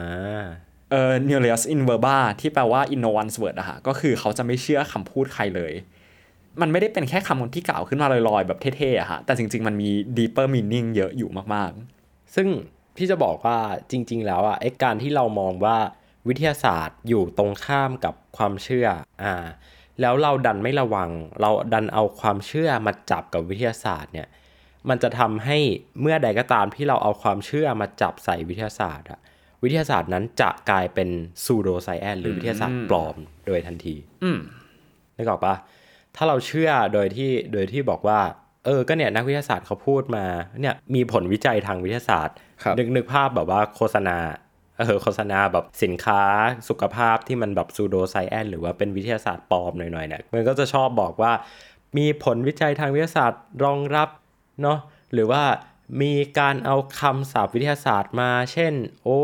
[0.42, 0.44] า
[0.90, 5.72] เออ nihilus in verba ที่แปลว่า in no one's word อะฮะ ก็คือเขาจะไม่เชื่อคำพูดใครเลย
[6.60, 11.70] มันไม่ได้เป็นแค่คำที่กล่าวขึ้นมาลอยๆ แบบเท่ๆอะฮะแต่จริง ๆ มันมี deeper meaning เยอะอยู่มาก
[12.34, 12.48] ซึ่ง
[12.96, 13.58] พี่จะบอกว่า
[13.90, 15.76] จริง ๆ แล้วอะไอ้การที่เรามองว่า
[16.28, 18.86] วิทยาศาสตร์อยู่ตรงข้ามกับความเชื่อ
[19.22, 19.34] อ่า
[20.00, 21.10] แล้วเราดันไม่ระวัง
[21.40, 24.28] เราดันเอาความเชื่อมาจับกับวิทยาศาสตร์เนี่ย
[24.88, 25.58] มันจะทำให้
[26.00, 29.20] เมื่อใดก็ตามที่เราเอาความเชื่อมาจับใส่วิทยาศาสตร์อะ
[29.62, 31.08] วิทยาศาสตร์นั้นจะกลายเป็น
[31.44, 34.38] ซูโดไซแอนหรือวิทยาศาสตร์ปลอมโดยทันทีๆอืม
[35.16, 35.54] นึกออกปะ
[36.16, 38.20] ถ้าเราเชื่อโดยที่โดยที่บอกว่า
[38.66, 40.24] เออก็เนี่ยนักวิทยาศาสตร์เขาพูดมา
[40.60, 44.16] เนี่ยมีผลวิจัยทางวิทยาศาสตร์ครับนึกนึกภาพแบบว่าโฆษณา
[44.78, 46.22] เออโฆษณาแบบสินค้า
[46.68, 51.32] สุขภาพที่มันแบบซูโดไซแอนหรือว่าเป็นวิทยาศาสตร์ปลอมหน่อยๆเนี่ยมันก็จะชอบบอกว่า
[51.98, 54.08] มีผลวิจัยทางวิทยาศาสตร์รองรับ
[54.62, 54.78] เนาะ
[55.12, 55.42] หรือว่า
[56.02, 58.72] มีการเอาคำศัพท์วิทยาศาสตร์มา เช่น
[59.04, 59.20] โอ้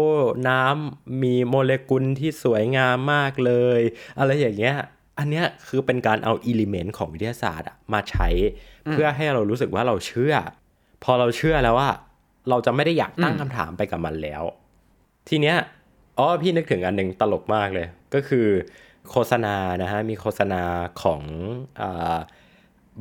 [0.48, 3.80] น้ำมีโมเลกุลที่สวยงามมากเลย
[4.18, 4.76] อะไรอย่างเงี้ย
[5.18, 8.28] อันเนี้ยคือเป็นการเอาอิเลเมนต์ของวิทยาศาสตร์อะมาใช้
[8.90, 10.34] เพื่อให้เรารู้สึกว่าเราเชื่อ
[11.04, 11.90] พอเราเชื่อแล้วว่า
[12.50, 14.42] เราจะไม่ได้อยากตั้งคำถามไปกับมันแล้ว
[15.28, 15.56] ทีเนี้ย
[16.18, 18.46] อ๋อพี่นึกถึงอันหนึ่งตลกมากเลย ก็คือ
[19.10, 20.62] โฆษณานะฮะมีโฆษณา
[21.02, 21.22] ของ
[21.80, 21.82] อ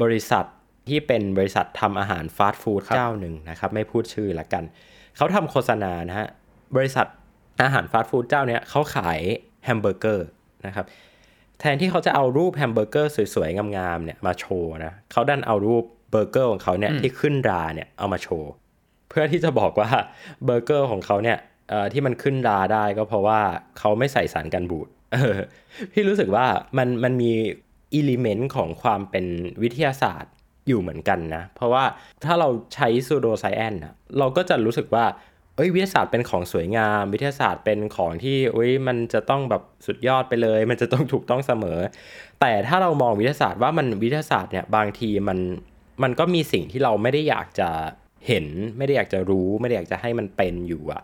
[0.01, 0.45] บริษัท
[0.89, 4.63] ที่เป็นบริษัททำอาหารฟาสต์ฟู้ดเจ้าหนึ่งนะครับ ไม่พูดชื่อละกัน
[5.17, 6.27] เขาทำโฆษณานะฮะ
[6.75, 7.07] บริษัท
[7.63, 9.19] อาหารฟาสต์ฟู้ดเจ้าเนี้ยเขาขาย
[9.65, 10.27] แฮมเบอร์เกอร์
[10.65, 10.85] นะครับ
[11.59, 18.51] แทนที่เขาจะเอารูปแฮมเบอร์เกอร์สวยๆ งามๆเนี่ยมาโชว์นะเขาดันเอารูปเบอร์เกอร์ของเขาเนี่ยที่ขึ้นราเนี่ยเอามาโชว์
[19.09, 19.89] เพื่อที่จะบอกว่า
[20.45, 21.37] เบอร์เกอร์ของเขาเนี่ย
[21.93, 23.39] ที่มันขึ้นราได้ก็เพราะว่า
[23.79, 24.87] เขาไม่ใส่สารกันบูด
[25.91, 26.45] พี่รู้สึกว่า
[26.77, 27.31] มันมันมี
[27.93, 29.25] element ของความเป็น
[29.61, 30.33] วิทยาศาสตร์
[30.67, 31.83] อยู่เหมือนกันนะ เพราะว่า
[32.23, 35.05] ถ้าเราใช้ซูโดไซแอนนะเราก็จะรู้สึกว่า
[35.55, 41.79] เอ้ยวิทยาศาสตร์เป็นของสวยงาม วิทยาศาสตร์เป็นของที่เอ้ยมันจะต้องแบบสุดยอดไปเลย มันจะต้องถูกต้องเสมอ
[42.41, 45.39] แต่ถ้าเรามองวิทยาศาสตร์ว่ามันวิทยาศาสตร์เนี่ยบางทีมัน
[46.03, 47.69] มันก็มีสิ่งที่เราไม่ได้อยากจะ
[48.27, 48.45] เห็น
[48.77, 51.01] ไม่ได้อยากจะรู้ ไม่ได้อยากจะให้มันเป็นอยู่อะ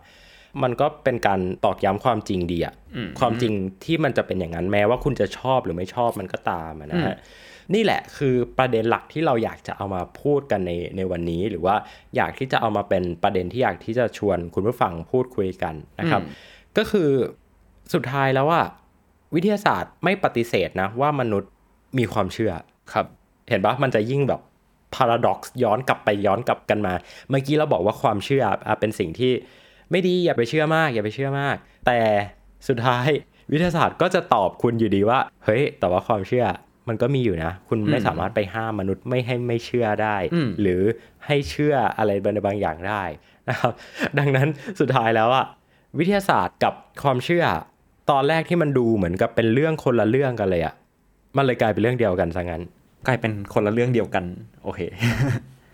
[0.62, 2.74] มันก็เป็นการตอกย้ำความจริงดีอะ
[3.18, 3.52] ความจริง
[3.84, 7.16] ที่มันจะเป็นอย่างนั้นแม้ว่าคุณจะชอบหรือไม่ชอบมันก็ตามนะฮะ
[7.74, 11.76] นี่แหละคือประเด็นหลักที่เราอยากจะเอามาพูดกันในในวันนี้ หรือว่า
[12.16, 16.22] อยากที่จะเอามาเป็นประเด็นที่อยากที่จะชวนคุณผู้ฟังพูดคุยกันนะครับ
[16.76, 17.10] ก็คือ
[17.94, 18.60] สุดท้ายแล้วว่า
[19.34, 21.50] วิทยาศาสตร์ไม่ปฏิเสธนะว่ามนุษย์
[21.98, 22.52] มีความเชื่อ
[22.92, 23.06] ครับ
[23.48, 24.40] เห็นปะมันจะยิ่งแบบ
[24.94, 26.94] พาราด็อกซ์ย้อนกลับไปย้อนกลับกันมา
[27.30, 28.44] เมื่อกี้เราบอกว่าความเชื่อ
[28.80, 29.32] เป็นสิ่งที่
[29.90, 31.98] ไม่ดีอย่าไปเชื่อมาก อย่าไปเชื่อมาก แต่
[32.68, 33.08] สุดท้าย
[33.52, 36.46] วิทยาศาสตร์ก็จะตอบคุณอยู่ดีว่า เฮ้ย แต่ว่าความเชื่อ
[36.88, 40.16] มันก็มีอยู่นะ คุณไม่สามารถไปห้ามมนุษย์ไม่ให้ไม่เชื่อได้
[40.60, 40.80] หรือ
[41.26, 43.02] ให้เชื่ออะไรบางบางอย่างได้
[43.48, 43.72] นะครับ
[44.18, 44.48] ดังนั้น
[44.80, 45.44] สุดท้ายแล้วอะ
[45.98, 47.44] วิทยาศาสตร์กับความเชื่อ
[48.10, 50.74] ตอนแรกที่มันดูเหมือนกับเป็นเรื่องคนละเรื่องกันเลยอะ
[51.36, 52.62] มันเลยกลายเป็นเรื่องเดียวกันซะงั้น
[53.06, 54.24] กลายเป็นคนละเรื่องเดียวกัน
[54.64, 54.80] โอเค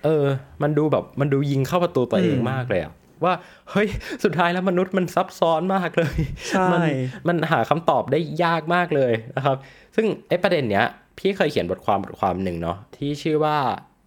[0.05, 0.25] เออ
[0.63, 2.93] มันดูแบบมันดูยิงเข้าประตูตัวเองมากเลยอะ
[3.25, 3.35] ว่า
[3.71, 3.89] เฮ้ย
[4.25, 6.17] สุดท้ายแล้วมนุษย์มันซับซ้อนมากเลย
[6.51, 6.83] ใช่มัน
[7.29, 9.57] มันหาคำตอบได้ยากมากเลยนะครับ
[9.97, 10.87] ซึ่งไอ้ประเด็นเนี้ย
[11.19, 13.57] พี่เคยเขียนบทความบทความหนึ่งเนาะที่ชื่อว่า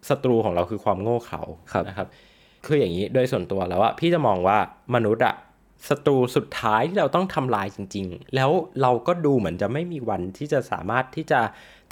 [0.09, 1.41] ศัตรูของเราคือความโง่เขลา
[1.87, 2.07] นะครับ
[2.65, 4.57] คืออย่างนี้โดยส่วนตัวแล้วว่าพี่จะมองว่า
[4.95, 5.35] มนุษย์อะ
[5.89, 11.39] ศัตรูสุดท้ายที่เราต้องทำลายจริง ๆ แล้วเราก็ดูเหมือนจะไม่มีวันที่จะสามารถที่จะ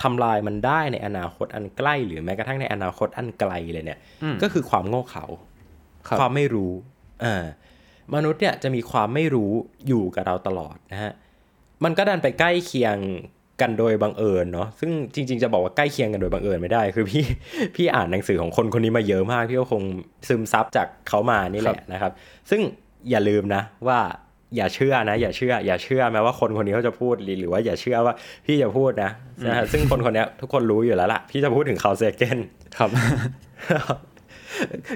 [0.01, 3.99] ทำลายมันได้ในอนาคตอันใกล้ หรือแม้กระทั่งในอนาคตอันไกลเลยเนี่ย
[4.41, 5.25] ก็คือความโง่เขลา
[6.19, 6.98] ความไม่รู้อ่า
[8.15, 9.51] มนุษย์เนี่ยจะมีความไม่รู้
[9.88, 11.12] อยู่กับเราตลอดนะฮะ
[11.84, 12.97] มันก็ดันไปใกล้เคียง
[13.62, 17.23] กันโดยบังเอิญเนาะ ซึ่งจริง ๆ จะบอกว่าใกล้เคียงกันโดยบังเอิญไม่ได้ คือพี่
[17.75, 19.84] พี่อ่านหนังสือของคนคนนี้มาเยอะมาก พี่ก็คง
[20.27, 22.12] ซึมซับจากเขามานี่แหละนะครับ
[22.49, 22.62] ซึ่ง
[23.10, 23.99] อย่าลืมนะว่า
[24.55, 28.13] อย่าเชื่อนะ อย่าเชื่อ อย่าเชื่อแม้ว่าคนคนนี้เขาจะพูดหรือว่าอย่าเชื่อว่า
[28.45, 29.12] พี่จะพูดนะ
[29.47, 32.38] นะฮะซึ่งคนคนนี้ทุกคนรู้อยู่แล้วล่ะ พี่จะพูดถึงเขาเซเกน
[32.77, 32.89] ครับ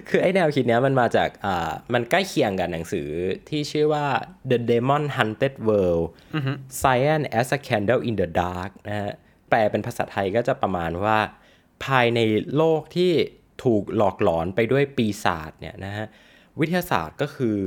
[0.09, 3.09] คือไอแนวคิดเนี้ยมันมาจากอ่ามันใกล้เคียงกับหนังสือ
[3.49, 4.05] ที่ชื่อว่า
[4.49, 6.05] The Demon Hunted World
[6.81, 9.11] Science as a Candle in the Dark นะฮะ
[9.49, 11.17] แปลเป็นภาษาไทยก็จะประมาณว่า
[11.85, 12.19] ภายใน
[12.55, 13.11] โลกที่
[13.63, 16.05] ถูกหลอกหลอนไปด้วยปีศาจเนี่ยนะฮะ
[16.59, 17.57] วิทยาศาสตร์ก็คือ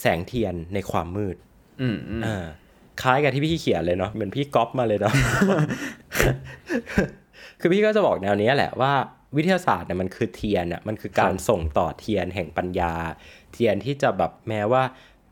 [0.00, 1.36] แสงเทียนในความมืด
[1.80, 2.44] อืมอ่า
[3.02, 5.14] คล้ายกับที่พี่เขียนเลยเนาะเหมือนพี่ก๊อปมาเลยเนาะ
[7.60, 8.92] คือพี่ก็จะบอกแนวนี้แหละว่า
[9.36, 12.94] วิทยาศาสตร์เนี่ยมันคือเทียนอะมันคือการส่งต่อเทียนแห่งปัญญา
[13.52, 14.82] เทียนที่จะแบบแม้ว่า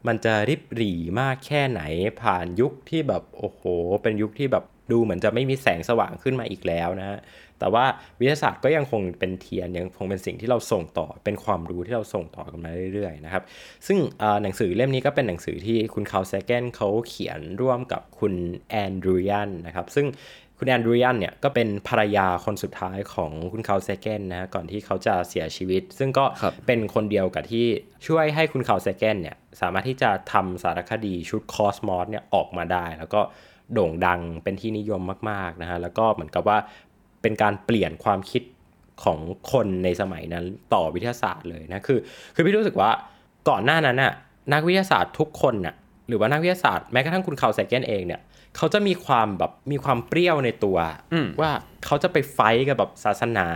[0.07, 1.83] มันจะริบหรี่มากแค่ไหน
[2.23, 3.62] ผ่านยุคที่แบบโอ้โห
[4.03, 7.21] เป็นยุคที่แบบดูเหมือนจะไม่มีแสงสว่างขึ้นมาอีกแล้วนะฮะ
[7.59, 7.85] แต่ว่า
[8.19, 13.43] วิทยาศาสตร์ก็ยังคงเป็นเทียนยังคงเป็นสิ่งที่เราส่งต่อเป็นความรู้ที่เราส่งต่อกันมาเรื่อยๆนะครับ
[13.87, 13.99] ซึ่ง
[14.43, 18.35] หนังสือเล่มนี้ก็เป็นหนังสือที่คุณคาร์ลเซแกนเขาเขียนร่วมกับคุณ
[18.69, 20.07] แอนดรูยันนะครับซึ่ง
[20.59, 26.25] คุณแอนดรูยันเนี่ยก็เป็นภรรยาคนสุดท้ายของคุณคาร์ลเซแกนนะก่อนที่เขาจะเสียชีวิต ซึ่งก็
[26.67, 27.67] เป็นคนเดียวกับที่
[28.07, 33.21] ช่วยให้คุณคาร์ลเซแกนเนี่ยสามารถที่จะทำสารคดีชุดคอสมอสเนี่ยออกมาได้ แล้วก็
[33.73, 36.59] โด่งดังเป็นที่นิยมมากๆนะฮะแล้วก็เหมือนกับว่า
[37.23, 38.43] เป็นการเปลี่ยนความคิด
[39.05, 39.19] ของ
[39.53, 41.99] คนในสมัยนั้นต่อวิทยาศาสตร์เลยนะคือ
[42.35, 42.91] คือพี่รู้สึกว่า
[43.49, 44.12] ก่อนหน้านั้นน่ะ
[44.53, 45.82] นักวิทยาศาสตร์ทุกคนน่ะห
[46.12, 48.20] รือว่านักวิทยาศาสตร์แม้กระทั่งคุณคาร์ลเซแกนเองเนี่ย
[48.57, 50.79] เขาจะมีความแบบมีความเปรี้ยวในตัว
[51.40, 51.51] ว่า
[51.85, 53.48] เขาจะไป fight กับแบบศาสนา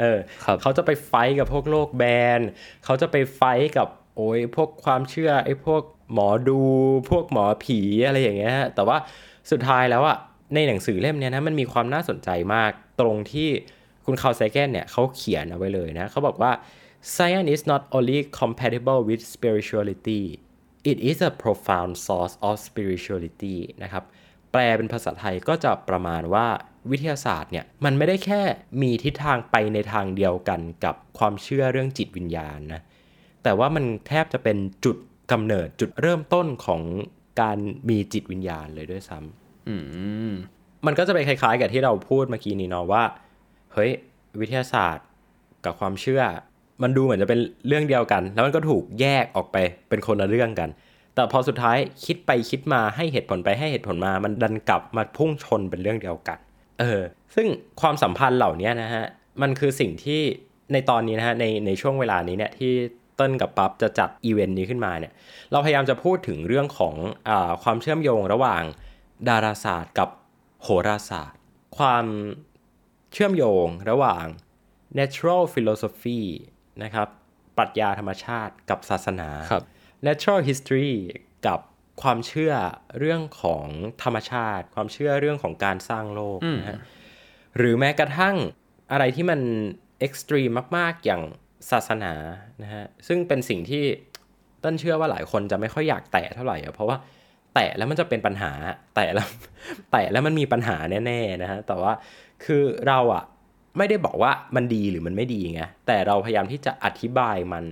[0.00, 0.18] เออ
[0.62, 2.02] เขาจะไป fight กับพวกโลกแบ
[2.38, 2.40] น
[2.84, 3.42] เขาจะไป fight
[3.76, 6.60] กับโอ้ยพวกความเชื่อไอ้พวกหมอดู
[7.10, 8.96] พวกหมอผีอะไรอย่างเงี้ยแต่ว่า
[9.50, 10.16] สุดท้ายแล้วอะ
[10.54, 13.48] ในหนังสือเล่มนี้นะมันมีความน่าสนใจมากตรงที่
[14.04, 16.52] คุณคาร์ไซแกนเนี่ยเขาเขียนเอาไว้เลยนะเขาบอกว่า
[17.14, 20.22] science is not only compatible with spirituality
[20.90, 24.04] it is a profound source of spirituality นะครับ
[24.52, 26.46] แปลเป็นภาษาไทยก็จะประมาณว่า
[26.90, 28.42] วิทยาศาสตร์เนี่ยมันไม่ได้แค่
[28.82, 32.80] มีทิศทางไปในทางเดียวกันกับความเชื่อเรื่องจิตวิญญาณนะ
[33.42, 34.96] แต่ว่ามันแทบจะเป็นจุด
[35.32, 36.82] กำเนิดจุดเริ่มต้นของ
[37.40, 39.76] การมีจิตวิญญาณเลยด้วยซ้ำอื
[40.30, 40.32] ม
[40.86, 43.04] มันก็จะไปคล้ายๆ กับที่เราพูดเมื่อกี้นี้เนาะว่า
[43.72, 43.90] เฮ้ย
[44.40, 45.06] วิทยาศาสตร์
[45.64, 46.22] กับความเชื่อ
[46.82, 49.56] มันดูเหมือนจะเป็นเรื่องเดียวกัน แล้วมันก็ถูกแยกออกไป
[49.88, 50.68] เป็นคนละเรื่องกัน
[51.14, 56.38] แต่พอสุดท้ายคิดไปคิดมาให้เหตุผลไปให้เหตุผลมา มันดันกลับมาพุ่งชนเป็นเรื่องเดียวกัน
[56.80, 57.02] เออ
[57.34, 57.46] ซึ่ง
[57.80, 59.04] ความสัมพันธ์เหล่านี้นะฮะ
[59.42, 60.20] มันคือสิ่งที่
[60.72, 62.72] ในตอนนี้นะฮะ ในในช่วงเวลานี้เนี่ยที่
[63.16, 65.12] เต้นกับปั๊บจะจัดอีเวนต์นี้ขึ้นมาเนี่ย
[65.52, 66.94] เราพยายามจะพูดถึงเรื่องของ
[67.28, 67.30] อ
[67.62, 68.62] ความเชื่อมโยงระหว่าง
[69.28, 70.08] ดาราศาสตร์กับ
[70.62, 71.38] โหราศาสตร์
[71.78, 72.06] ความ
[73.12, 74.24] เชื่อมโยงระหว่าง
[74.98, 76.20] natural philosophy
[76.82, 77.08] นะครับ
[77.56, 79.62] ปรัชญาธรรมชาติกับศาสนาครับ
[80.06, 80.92] natural history
[81.46, 81.60] กับ
[82.02, 82.52] ความเชื่อ
[82.98, 83.66] เรื่องของ
[84.02, 86.78] ธรรมชาติ ความเชื่อเรื่องของการสร้างโลกนะฮะ
[87.56, 88.36] หรือแม้กระทั่ง
[88.92, 89.40] อะไรที่มัน
[90.00, 91.22] เอ็กซ์ตรีมมาก ๆ อย่าง
[91.70, 92.12] ศาสนา
[92.62, 93.84] นะฮะซึ่งเป็นสิ่งที่
[94.64, 96.96] ต้นเชื่อว่าหลายคนจะไม่ค่อยอยากแตะเท่าไหร่อะเพราะว่า
[97.54, 98.52] แตะแล้วมันจะเป็นปัญหา
[98.96, 99.28] แตะแล้ว
[99.92, 101.92] แตะแล้วมันมีปัญหาแน่ ๆ นะฮะแต่ว่า
[102.44, 103.24] คือเราอะ
[103.78, 107.64] ไม่ได้บอกว่ามันดีหรือมันไม่ดีไงแต่เราพยายามที่จะอธิบายมัน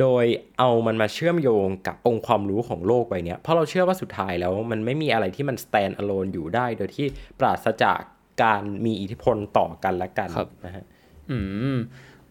[0.00, 0.24] โดย
[0.58, 7.06] เอามันมาเชื่อมโยงกับองค์ความรู้ของโลกใบเนี้ยเพราะเราเชื่อว่าสุดท้ายแล้วมันไม่มีอะไรที่มัน stand alone อยู่ได้ โดยที่
[7.38, 8.00] ปราศจาก
[8.42, 10.84] การมีอิทธิพลต่อกันและกันครับนะฮะ
[11.30, 11.38] อื
[11.74, 11.76] ม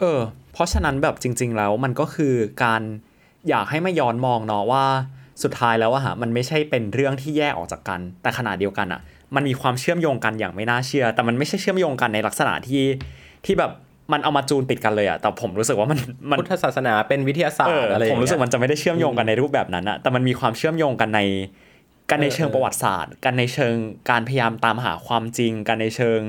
[0.00, 0.20] เออ
[0.52, 2.82] เพราะฉะนั้นแบบจริง ๆ แล้วมันก็คือการ
[3.48, 4.84] อยากให้มาย้อนมองเนาะว่า
[5.42, 9.00] สุดท้ายแล้วอะฮะมันไม่ใช่เป็นเรื่องที่แยกออกจากกัน แต่ขณะเดียวกันอะ
[9.36, 12.84] มันมีความเชื่อมโยงกันอย่างไม่น่าเชื่อ แต่มันไม่ใช่เชื่อมโยงกันในลักษณะที่
[13.44, 13.72] ที่แบบ
[14.12, 15.98] มันเอามาจูนติดกันเลยอะแต่ผมรู้สึกว่ามัน
[16.30, 21.20] มันพุทธศาสนาเป็นวิทยาศาสเอตอร์อะไรอย่าผมงรู้สึกเงี้ยมันจะไม่ได้เชื่อมโยงกันในรูปแบบนั้นอะแต่มันมีความเชื่อมโยงกันใน
[22.10, 23.74] กันในเออเชิงเออประวัติศาสตร์ กันในเชิง
[24.10, 26.20] การพยายามตามหาความจริง กันในเชิง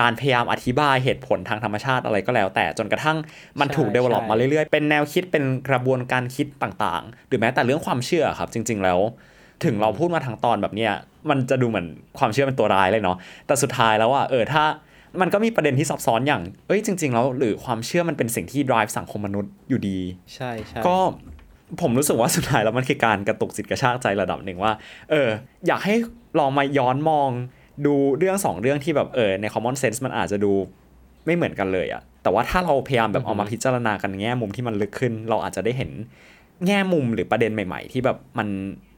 [0.00, 3.16] การพยายามอธิบายเหตุผลทางธรรมชาติอะไรก็แล้ว แต่จนกระทั่ง
[3.60, 9.00] มันถูก develop มาเรื่อยๆ เป็นแนวคิดเป็นกระบวนการคิดต่างๆ หรือแม้แต่เรื่องความเชื่อครับจริง ๆ แล้ว
[9.64, 10.92] ถึงเราพูดมาทางตอนแบบเนี้ย
[11.30, 11.86] มันจะดูเหมือน
[12.18, 13.16] ความเชื่อเป็นตัวร้ายเลยเนาะ
[13.46, 14.64] แต่สุดท้ายแล้วอะเออถ้า
[15.20, 19.98] มันก็มีประเด็นที่ซับซ้อนอย่าง เอ้ยจริง ๆ แล้วหรือความเชื่อมันเป็นสิ่งที่ drive สังคมมนุษย์อยู่ดี
[20.34, 20.96] ใช่ใช่ก็
[21.80, 24.72] ผมรู้สึกว่าสุดท้ายแล้วมันคือการกระตุกจิตกระชากใจระดับหนึ่งว่า
[25.10, 25.28] เออ
[25.66, 25.94] อยากให้
[26.38, 27.30] ลองมาย้อนมอง
[27.86, 30.52] ดูเรื่องสองเรื่องที่แบบเออใน common sense มันอาจจะดู
[31.26, 35.90] ไม่เหมือนกันเลยอะแต่ว่าถ้าเราพยายามแบบเอามาพิจารณากันแง่มุมที่มันลึกขึ้น เราอาจจะได้เห็น
[36.66, 38.48] แง่มุมหรือประเด็นใหม่ ๆ ที่แบบมัน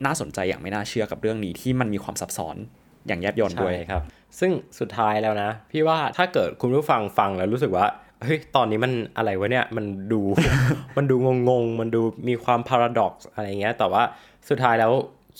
[0.04, 2.56] น่าสนใจอย่างไม่น่าเชื่อกับเรื่องนี้ที่มันมีความซับซ้อน
[3.06, 4.02] อย่างแยบยลด้วยใช่ครับ
[4.38, 7.86] ซึ่งสุดท้ายแล้วนะ พี่ว่าถ้าเกิดคุณผู้ฟังฟังแล้วรู้สึกว่า
[8.22, 10.20] เฮ้ยตอนนี้มันอะไรวะเนี่ยมันดู
[10.96, 11.16] มันดู
[11.48, 14.02] งงๆมันดูมีความพาราดอกซ์อะไรเงี้ยแต่ว่า
[14.48, 14.92] สุดท้ายแล้ว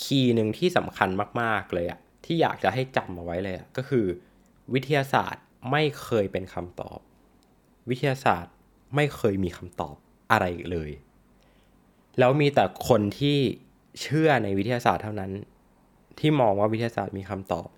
[0.02, 1.08] คีย์หนึ่งที่สำคัญ
[1.40, 4.06] มาก ๆ เลยอะที่อยากจะให้จำเอาไว้เลยก็คือ
[4.74, 6.98] วิทยาศาสตร์ไม่เคยเป็นคำตอบ
[7.90, 8.52] วิทยาศาสตร์
[8.96, 9.96] ไม่เคยมีคำตอบ
[10.32, 10.90] อะไรเลย
[12.18, 13.38] แล้วมีแต่คนที่
[14.02, 15.30] เชื่อในวิทยาศาสตร์เท่านั้น
[16.18, 17.68] ที่มองว่าวิทยาศาสตร์มีคำตอบ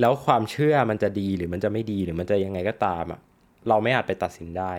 [0.00, 3.20] แล้วความเชื่อมันจะดีหรือมันจะไม่ดีหรือมันจะยังไงก็ตามอะ
[3.68, 4.72] เราไม่อาจไปตัดสินได้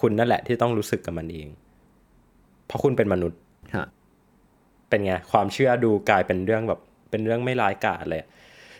[0.00, 1.48] คุณนั่นแหละที่ต้องรู้สึกกับมันเอง
[2.66, 3.40] เพราะคุณเป็นมนุษย์
[3.76, 3.86] ฮะ
[4.88, 8.22] เป็นไงความเชื่อดูกลายเป็นเรื่องแบบเป็นเรื่องไม่ร้ายกาจเลย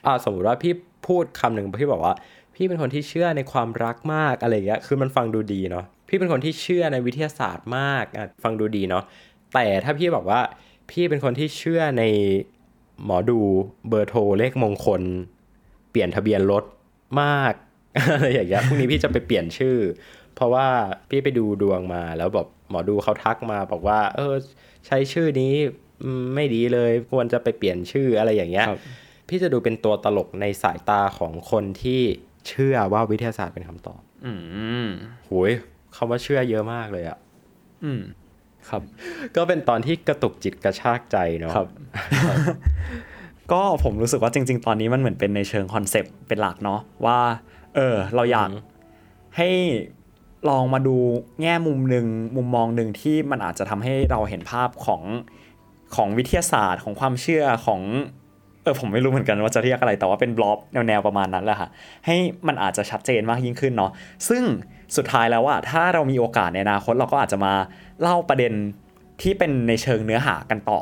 [0.07, 0.73] อ่าสมมติว่าพี่
[1.07, 2.15] พูดคำหนึ่งพี่บอกว่า
[2.55, 9.05] พี่เป็นคนที่เชื่อในความรักมากอะไรอย่างเงี้ย คือมันฟังดูดีเนาะ พี่เป็นคนที่เชื่อในวิทยาศาสตร์มากอะฟังดูดีเนาะ
[9.55, 10.41] แต่ถ้าพี่บอกว่า
[10.91, 12.05] พี่เป็นคนที่เชื่อใน
[13.05, 13.41] หมอดู
[13.89, 15.03] เบอร์โทรเลขมงคล
[15.91, 16.65] เปลี่ยนทะเบียนรถ
[17.23, 17.55] มาก
[18.13, 19.77] อะไรอย่างเงี้ยพรุ่งนี้พี่จะไปเปลี่ยนชื่อ
[20.35, 20.67] เพราะว่า
[21.11, 24.35] พี่ไปดูดวงมาแล้วแบบหมอดูเขาทักมาบอกว่า เออ
[24.87, 25.55] ใช้ชื่อนี้
[26.03, 28.81] อืมไม่ดีเลยควรจะไปเปลี่ยนชื่ออะไรอย่างเงี้ยครับ
[29.29, 32.03] พี่จะดูเป็นตัวตลกในสายตาของคนที่
[32.49, 34.33] เชื่อว่าวิทยาศาสตร์เป็นคำตอบ อื
[34.85, 34.87] ม
[35.27, 35.53] โหย
[35.97, 37.19] คำว่าเชื่อเยอะมากเลยอะ
[37.85, 38.03] อืม
[38.69, 38.83] ครับ
[39.37, 41.69] ก็เป็นตอนที่กระตุกจิตกระชากใจเนาะครับ
[43.53, 47.19] ก็ผมรู้สึกว่าจริง ๆ ตอนนี้มันเหมือนเป็นในเชิง concept เป็นหลักเนาะว่า
[47.75, 48.51] เออ เราอยาก
[49.37, 49.49] ให้
[50.49, 50.97] ลองมาดู
[51.43, 55.03] แง่มุมหนึ่งมุมมองหนึ่งที่มันอาจจะทำให้เราเห็นภาพของ
[55.97, 57.81] ของวิทยาศาสตร์ของความเชื่อของ
[58.67, 61.69] เออผมไม่รู้เหมือนกันว่าจะเรียกอะไรแต่ว่าเป็น blob แนวๆประมาณนั้นแหละค่ะ
[62.07, 62.17] ให้
[62.49, 63.91] มันอาจจะชัดเจนมากยิ่งขึ้นเนาะ
[64.29, 64.43] ซึ่ง
[64.97, 67.53] สุดท้ายแล้วอะถ้าเรามีโอกาสในอนาคตเราก็อาจจะมา
[68.03, 68.53] เล่าประเด็น
[69.23, 70.81] ที่เป็นในเชิงเนื้อหากันต่อ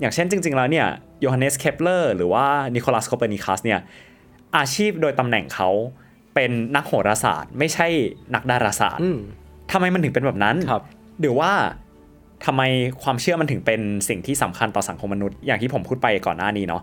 [0.00, 0.86] อย่างเช่นจริง ๆ แล้วเนี่ย
[1.20, 3.80] โยฮันเนสเคปเลอร์หรือว่านิโคลัสโคเปอร์นิคัสเนี่ย
[4.56, 5.70] อาชีพโดยตำแหน่งเขา
[6.34, 7.86] เป็นนักโหราศาสตร์ ไม่ใช่
[8.34, 9.18] นักดาราศาสตร์อืม
[9.72, 10.82] ทำไมมันถึงเป็นแบบนั้นครับ
[11.20, 11.52] หรือว่า
[12.46, 12.62] ทำไม
[13.02, 16.82] ความเชื่อมันถึงเป็นสิ่งที่สำคัญต่อสังคมมนุษย์อย่างที่ผมพูดไปก่อนหน้านี้เนาะ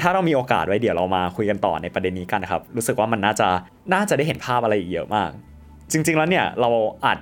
[0.00, 3.48] ถ้าเรามีโอกาสไว้เดี๋ยวเรามาคุยกันต่อในประเด็นนี้กันนะครับ รู้สึกว่ามันน่าจะ
[3.94, 5.30] น่าจะได้เห็นภาพอะไรอีกเยอะมาก
[5.92, 6.70] จริง ๆ แล้วเนี่ยเรา
[7.04, 7.18] อาจ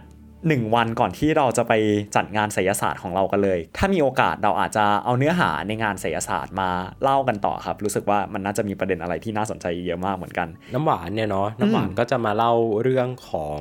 [0.50, 1.72] 1 วันก่อนที่เราจะไป
[2.16, 6.70] จัดงานศิลศาสตร์ของเรากันเลย ถ้ามีโอกาสเราอาจจะเอาเนื้อหาในงานศิลศาสตร์มา
[7.02, 13.58] เล่ากันต่อครับ รู้สึกว่ามันน่าจะมีประเด็นอะไรที่น่าสนใจเยอะมากเหมือนกัน น้ำหวานเนี่ยเนาะน้ำหวานก็จะมาเล่าเรื่องของ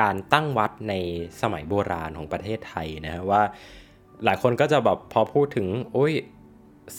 [0.00, 0.94] การตั้งวัดใน
[1.40, 3.42] สมัยโบราณของประเทศไทยนะว่า
[4.24, 6.12] หลายคนก็จะแบบพอพูดถึงโอ้ย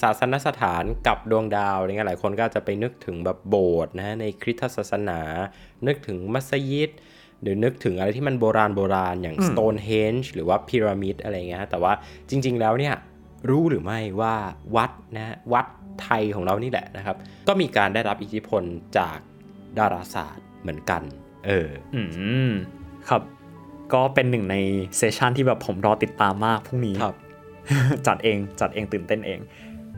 [0.01, 5.19] ศาสนสถานกับดวงดาวอะไรเงี้ยหลายคนก็จะไปนึกถึงแบบโบสถ์นะในคริสตศาสนา
[5.87, 6.91] นึกถึงมัสยิด
[7.45, 11.93] หรือนึกถึงอะไรที่มันโบราณโบราณอย่าง Stonehenge หรือว่าพีระมิดอะไรเงี้ยฮะแต่ว่า
[12.29, 12.95] จริง ๆ แล้วเนี่ย
[13.49, 14.35] รู้หรือไม่ว่า
[14.75, 15.65] วัดนะวัด
[16.01, 17.15] ไทยของเรานี่แหละนะครับ
[17.47, 18.63] ก็มีการได้รับอิทธิพล
[18.97, 19.17] จาก
[19.77, 21.01] ดาราศาสตร์เหมือนกัน
[21.45, 22.01] เอออื
[22.49, 22.51] ม
[23.09, 23.21] ครับ
[23.93, 24.55] ก็เป็นหนึ่งใน
[24.97, 27.15] เซสชันที่แบบผมรอติดตามมากพรุ่งนี้ครับ
[28.07, 29.39] จัดเองจัดเองตื่นเต้นเอง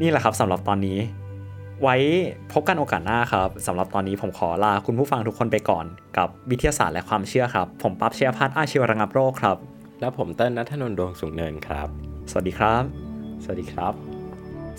[0.01, 0.97] นี่แหละครับสำหรับตอนนี้
[1.81, 1.95] ไว้
[2.53, 5.85] พบกันโอกาสหน้าครับสำหรับตอนนี้ผมขอลาคุณผู้ฟังทุกคนไปก่อน
[6.17, 9.57] กับวิทยาศาสตร์และความเชื่อครับ ผมปั๊บเชียพัฒน์อาชีวระงับโรคครับ
[9.99, 11.87] แล้วผมเต้นนัทนนท์ดวงสูงเนินครับ
[12.31, 12.83] สวัสดีครับ
[13.43, 13.93] สวัสดีครับ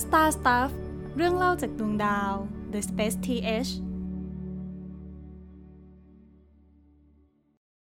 [0.02, 0.70] Star Stuff
[1.16, 2.32] เรื่องเล่าจากดวงดาว
[2.72, 3.70] The Space TH